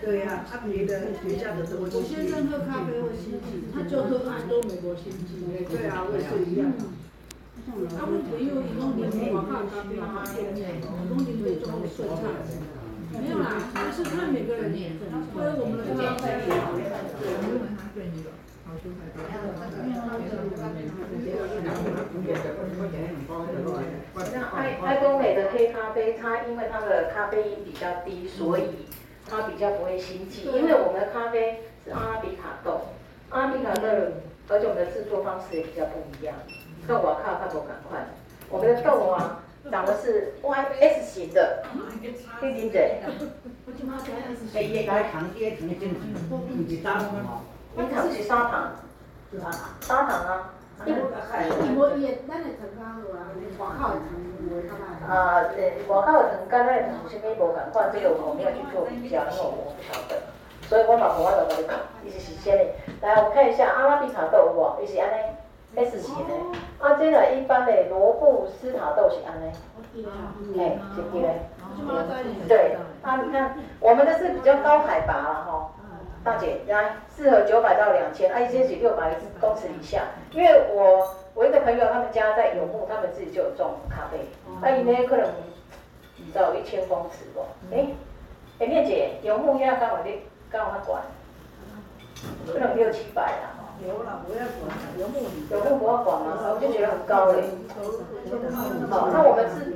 [0.00, 1.90] 对呀，他别的学校的都会。
[1.92, 5.44] 我先生喝咖啡会心情，他就喝很多美国心情。
[5.68, 6.72] 对啊，我也是一样。
[7.98, 10.24] 他们朋友一弄点我看咖啡嘛，
[11.08, 12.22] 弄点对中的顺畅。
[13.12, 14.72] 没有啦，就是看每个人，
[15.34, 16.24] 喝我们的咖啡。
[24.30, 28.86] 像爱爱多美的黑咖啡，它因为它的咖啡因比较低，所以
[29.28, 30.44] 它比较不会心悸。
[30.44, 32.82] 因为我们的咖啡是阿拉比卡豆，
[33.30, 33.82] 阿拉比卡豆，
[34.48, 36.36] 而且我们的制作方式也比较不一样，
[36.90, 38.02] 跟我靠它多赶快。
[38.50, 39.38] 我们的豆啊，
[39.70, 41.62] 长的是 Y S 型的，
[42.40, 42.98] 对不对？
[44.56, 46.02] 哎，叶家糖叶糖的正常，
[46.34, 47.46] 唔是砂糖哦。
[47.76, 48.74] 你糖是砂糖，
[49.80, 50.50] 砂糖啊。
[50.84, 50.90] 一
[51.70, 52.82] 模一样，咱的糖胶
[53.14, 54.10] 啊，外口的糖
[54.42, 55.06] 无较歹。
[55.06, 57.92] 啊，诶，外口的糖跟咱的糖有啥物无共款？
[57.94, 60.18] 这个我没有去做比较，因为我不晓得。
[60.66, 62.66] 所以我嘛无法度甲你讲，伊是是啥物？
[63.02, 64.82] 来，我看一下阿拉比卡豆有无？
[64.82, 65.22] 伊是安尼
[65.76, 66.34] S 型的。
[66.78, 69.52] 啊，这个一般的罗布斯塔豆是安尼。
[70.58, 71.28] 哎，是对的。
[72.48, 75.70] 对，啊，你看，我们的是比较高海拔了吼。
[76.22, 80.02] 大姐，来，适合九百到两千，啊，一些是六百公尺以下。
[80.32, 84.18] 因为我我一个朋友，他们家在游牧，他们自己就有种咖啡，
[84.60, 85.26] 啊，伊呢可能
[86.18, 87.40] 不到一千公尺不？
[87.74, 87.94] 诶，
[88.58, 91.02] 诶，念姐，游牧要刚好你刚好他管，
[92.46, 93.59] 可能六七百啦。
[93.86, 94.44] 有啦，不要
[96.04, 97.44] 管，嘛，我就觉得很高嘞。
[98.90, 99.72] 好，那我们是，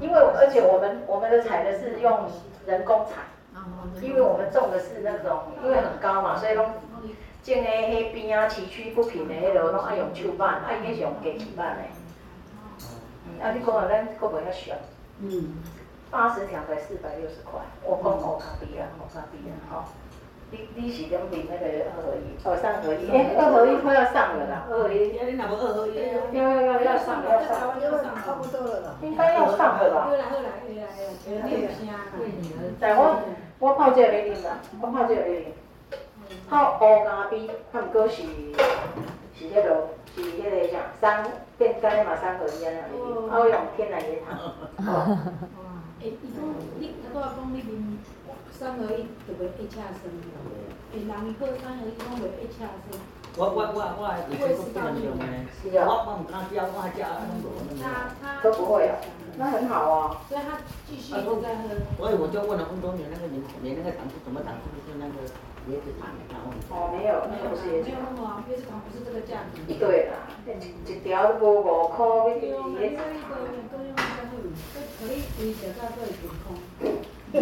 [0.00, 2.28] 因为而且我们我们的采的是用
[2.66, 3.22] 人工采。
[4.00, 6.66] 因为我们种的是那种，因为很高嘛，所以拢
[7.42, 11.82] 种的迄边啊崎岖不平的迄落，拢爱用手板，啊伊迄是用机器板的。
[13.44, 14.72] 啊，你讲啊，咱阁袂遐俗。
[15.20, 15.62] 嗯。
[16.10, 19.84] 八十条才四百六十块，我讲乌咖啡啊，乌咖啡啊，吼。
[20.52, 22.36] 你你是点点那个二合一？
[22.44, 23.10] 哦，三合一。
[23.10, 25.18] 哎，二合一快要上了啦，二合一。
[25.18, 25.96] 你若无二合一？
[26.36, 27.50] 要要要要上要上。
[28.22, 28.94] 差不多了啦。
[29.02, 30.04] 应该要上了吧。
[30.04, 32.06] 好啦好啦，会啦会啦，你有声啊？
[32.78, 33.18] 在我。
[33.58, 35.44] 我泡这个没啉啦，我泡这个没啉。
[36.50, 38.22] 泡乌咖啡，它毋过是
[39.38, 41.24] 是迄落是迄个啥三
[41.56, 44.36] 变干的嘛三合一安尼啉，啊我用天然椰糖。
[44.84, 45.18] 哦，
[46.00, 46.42] 哎，伊讲
[46.80, 47.70] 你他拄仔讲你啉
[48.62, 50.06] 三合一就袂一车身，
[50.94, 52.94] 诶，人伊喝三合一讲袂一车生。
[53.34, 55.50] 我我我我以前都不能用诶，
[55.82, 57.50] 我我唔敢加，我加那个。
[58.38, 58.94] 都不会啊。
[59.34, 61.74] 那很好啊，所以他继续都在喝。
[61.98, 64.54] 所以我就问了温东，你那个你你那个糖是什么糖？
[64.62, 65.26] 是不是那个
[65.66, 66.14] 椰子糖？
[66.70, 68.46] 哦，没有，没有，不是椰子糖。
[68.46, 69.58] 椰子糖不是这个价格。
[69.74, 72.46] 对啦，一条都无五块，你
[72.78, 73.34] 椰子糖。
[75.02, 77.01] 可以可以写在这里补充。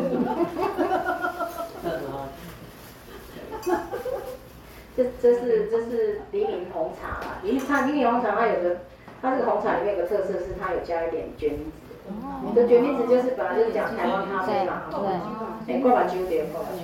[4.97, 8.77] 这这是这是黎明红茶啦，黎明茶黎明红茶它有个。
[9.23, 11.73] 它这个红茶里面有个特色是它有加一点决明子，
[12.09, 12.53] 哦。
[12.57, 16.81] 这决明子就是本来就是讲台湾咖啡嘛，对，哎，挂把酒点，挂把酒。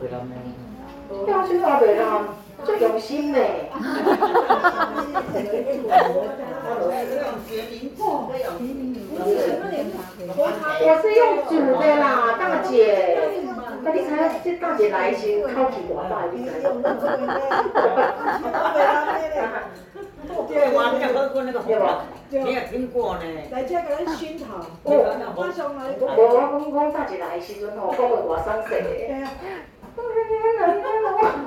[0.00, 0.08] 对
[1.34, 2.28] 啊，去挂袂啦，
[2.64, 3.38] 最用心呢。
[10.84, 13.18] 我是用煮的啦，大姐。
[13.84, 16.24] 那你看，这 大姐来时烤几多大？
[16.32, 16.50] 你猜？
[20.48, 23.22] 对，我还没喝过那个红茶，没有听过呢。
[23.50, 24.44] 来这个咱熏陶。
[24.84, 28.86] 我我讲讲大姐来时阵吼，讲话外省说的。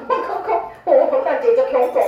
[0.08, 2.00] 我靠靠，我大姐就恐怖。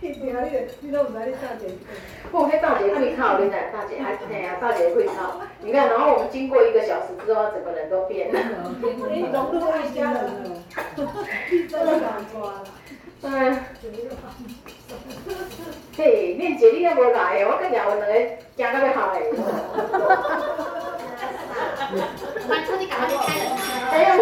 [0.00, 0.38] 你听你的，
[0.80, 1.66] 你都唔知你大姐。
[2.32, 3.38] 哦，那大姐会靠，
[5.60, 5.72] 你？
[5.72, 8.38] 看，然后我们经过一个小时之后，整个人都变了。
[8.80, 10.48] 你融入一家人了。
[10.96, 12.52] 真的难过。
[13.22, 13.28] 嗯。
[15.96, 19.20] 嘿，念姐你也无来的，我跟两个人惊到要哭的。
[22.48, 23.60] 快出去赶快去开冷气。
[23.92, 24.16] 哎呀，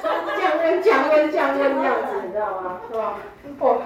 [0.00, 2.80] 降温降温降温这样子，你知道吗？
[2.90, 3.18] 是吧？
[3.60, 3.82] 哦，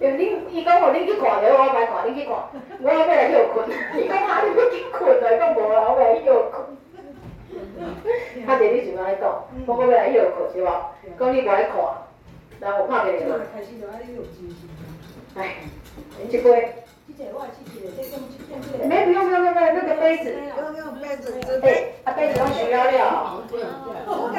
[0.00, 0.20] 有恁
[0.50, 2.32] 伊讲互恁去看的，我来看，恁去看，
[2.80, 3.68] 我要来休困。
[3.94, 6.56] 伊讲啊，你要去困的，讲无啊，我来休困。
[8.46, 9.24] 他姐你想安尼讲，
[9.66, 10.92] 我我要来休困是吧？
[11.18, 11.74] 讲你无爱看，
[12.60, 13.38] 然后我拍给你了。
[15.36, 15.77] 哎，你
[18.88, 24.32] 没不用不用不用那个杯子，用用杯子，杯啊杯子用塑料料，不用不用，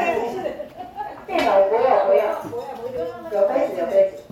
[1.27, 2.22] 电脑不要不要，
[3.31, 4.23] 有杯子有杯子，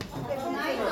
[0.54, 0.84] 哪一个？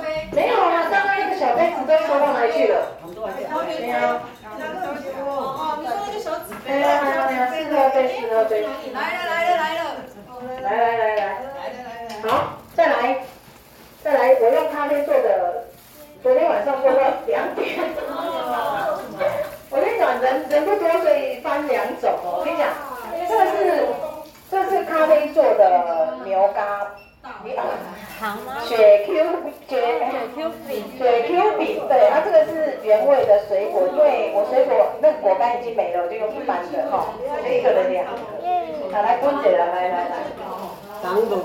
[0.00, 0.06] 杯？
[0.32, 2.74] 没有了，刚刚那个小杯子都收到哪去了？
[3.06, 3.94] 没有，
[5.26, 5.78] 哦，
[6.12, 6.68] 你说那个杯？
[6.68, 8.52] 没有没有没有，四个杯四个杯，
[8.92, 9.29] 来。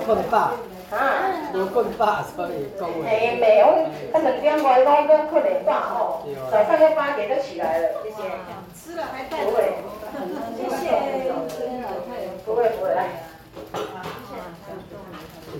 [0.05, 0.53] 困饱，
[0.91, 2.93] 啊，无困饱，所以讲话。
[3.07, 3.65] 哎，没有，
[4.13, 6.21] 他两点外拢都困哦，
[6.51, 8.21] 早上要八点就起来了，谢谢。
[8.75, 9.43] 吃了还带。
[9.43, 9.73] 不会，
[10.55, 10.83] 谢谢。
[12.45, 13.09] 不会不会，来。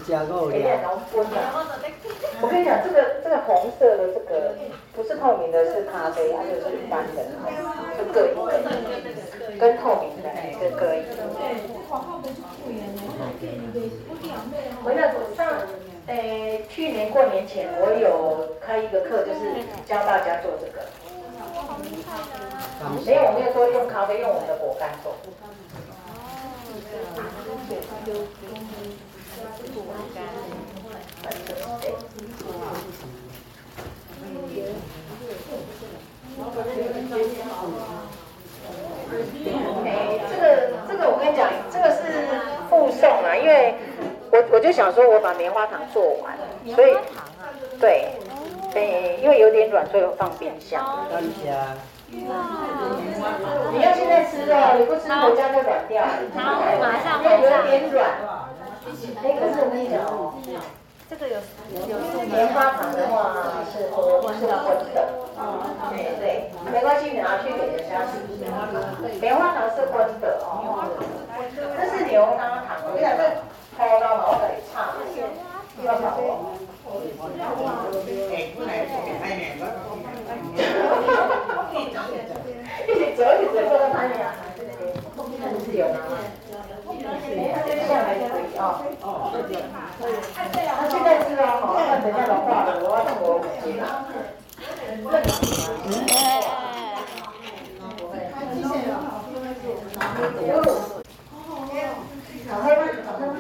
[0.07, 0.55] 加够了。
[2.41, 4.53] 我跟你讲，这个这个红色的这个
[4.93, 7.25] 不是透明的，是咖啡，它就是一般的，
[7.97, 8.39] 就各一个，
[9.57, 11.15] 跟透明的各各一个。
[14.83, 15.01] 我那
[15.35, 15.47] 上，
[16.07, 19.39] 诶，去年过年前我有开一个课，就是
[19.85, 20.85] 教大家做这个。
[23.05, 25.15] 没有，我没有说用咖啡，用我们的果干做。
[39.85, 40.43] 哎，这个
[40.87, 42.01] 这个我跟你讲，这个是
[42.69, 43.75] 附送啊，因为
[44.35, 46.35] 我我就想说我把棉花糖做完，
[46.75, 46.97] 所以
[47.79, 48.11] 对，
[48.73, 50.83] 对，因为有点软，所以我放冰箱。
[53.71, 56.09] 你要现在吃的，你不吃回家就软掉了。
[56.35, 58.05] 好，马上因为有点软。
[59.23, 60.35] 哎，可是我跟你讲哦，
[61.09, 61.37] 这个有
[61.87, 61.95] 有
[62.27, 63.33] 棉花糖的话
[63.71, 64.51] 是我是温
[64.93, 64.97] 的。
[65.89, 68.19] 对对，没关系，你拿去给人家吃。
[69.21, 70.83] 棉花糖是荤的哦，
[71.57, 73.23] 这是牛轧糖，我跟你讲，这
[73.77, 74.73] 超高嘛，我给你差
[75.03, 75.17] 一些，
[75.85, 76.55] 要少哦。
[82.87, 84.25] 一起走，一起走，坐在哪里啊？
[85.65, 85.97] 是有吗？
[86.87, 88.61] 哎，他接下来可以啊。
[89.01, 89.05] 哦，
[89.47, 89.51] 对。
[90.65, 92.47] 他现在吃啊，好，那等下的话，
[92.79, 93.83] 我要等我母亲了。
[102.47, 102.83] 好喝吗？
[103.05, 103.33] 好喝吗？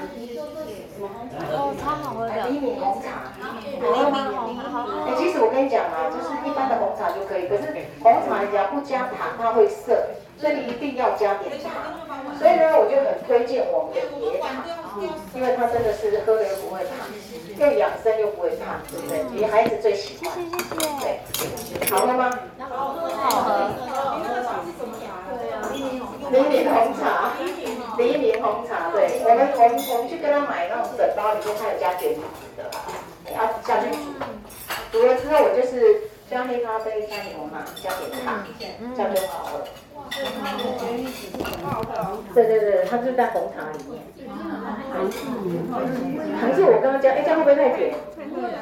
[1.51, 2.31] 哦，超好喝的。
[2.49, 3.05] 黎明红茶。
[3.39, 3.43] 好
[3.93, 4.15] 喝吗？
[4.33, 4.87] 好喝。
[5.05, 7.63] 哎，其实我跟你讲啊，就是一般的红茶就可以，可是
[8.25, 10.07] 茶只要不加糖，它会涩，
[10.37, 11.71] 所以你一定要加点糖。
[12.37, 14.63] 所以呢，我就很推荐我们的椰糖，
[15.33, 17.07] 因为它真的是喝了又不会胖，
[17.57, 19.23] 又养生又不会胖，对不对？
[19.31, 20.33] 女孩子最喜欢。
[20.35, 21.79] 谢谢谢谢。
[21.79, 22.29] 对，好喝吗？
[22.59, 23.09] 好喝。
[23.09, 23.71] 好喝。
[26.31, 27.31] 黎明红茶。
[27.97, 32.19] 黎明红茶，对，我们我们我们去跟他买那种整包，里面它有加卷子
[32.57, 32.69] 的，
[33.33, 33.95] 要下去煮。
[34.91, 38.43] 煮了之后，我就是加黑咖啡，加牛奶，加点糖，
[38.95, 39.67] 这样就好了。
[42.33, 44.01] 对对对，它就在红茶里面。
[46.41, 47.93] 糖是我刚刚加，哎，这样会不会太甜？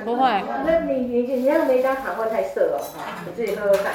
[0.03, 0.43] 不会。
[0.65, 2.81] 那你你你要没加糖会太涩哦，
[3.25, 3.93] 你自己喝喝看。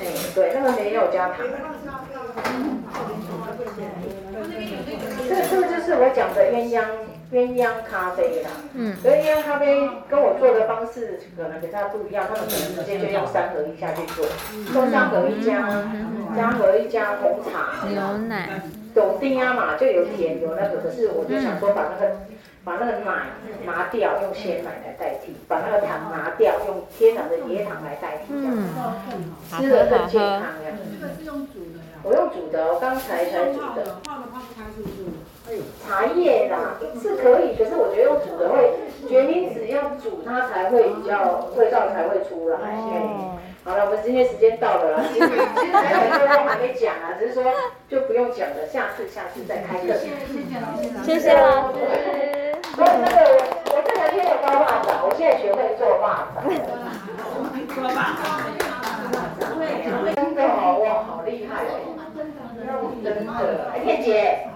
[0.00, 0.02] 哎，
[0.34, 1.36] 对，那个没有加糖。
[5.26, 6.84] 这个这个就是我讲的鸳鸯
[7.34, 8.50] 鸳鸯咖啡啦。
[8.74, 8.96] 嗯。
[9.02, 14.24] 所以鸳鸯咖啡跟我做的方式可能跟它不一样，他们可能直接就用三合一下去做，
[14.72, 15.68] 中三合一加
[16.36, 18.62] 三合一加红茶、牛奶，
[18.94, 22.14] 懂丁啊嘛，就有甜有那个，可是我就想说把那个。
[22.64, 23.26] 把那个奶
[23.66, 28.62] 拿掉，用鲜奶来代替；把那个糖拿掉，用天然的椰糖来代替，这样子
[29.50, 30.72] 吃的更健康呀。
[30.98, 32.00] 这个是用煮的呀？
[32.02, 34.00] 我用煮的，我刚才才煮的。
[34.02, 34.94] 泡的泡不开是不是？
[35.86, 38.72] 茶叶啦，是可以，可是我觉得用煮的会，
[39.08, 42.58] 决明子要煮它才会比较味道才会出来。
[43.64, 45.04] 好了，我们今天时间到了啦。
[45.12, 47.42] 其实其实还有很多都还没讲啊，只是说
[47.88, 49.94] 就不用讲了，下次下次再开课。
[51.04, 51.76] 谢谢老师。
[52.74, 53.26] 所以那个我
[53.76, 56.02] 我这两天有包袜子，我现在学会做袜
[56.32, 56.34] 子。
[60.14, 61.66] 真的哦，哇，好厉害哦！
[63.02, 63.30] 真的，
[63.72, 64.46] 哎，燕姐。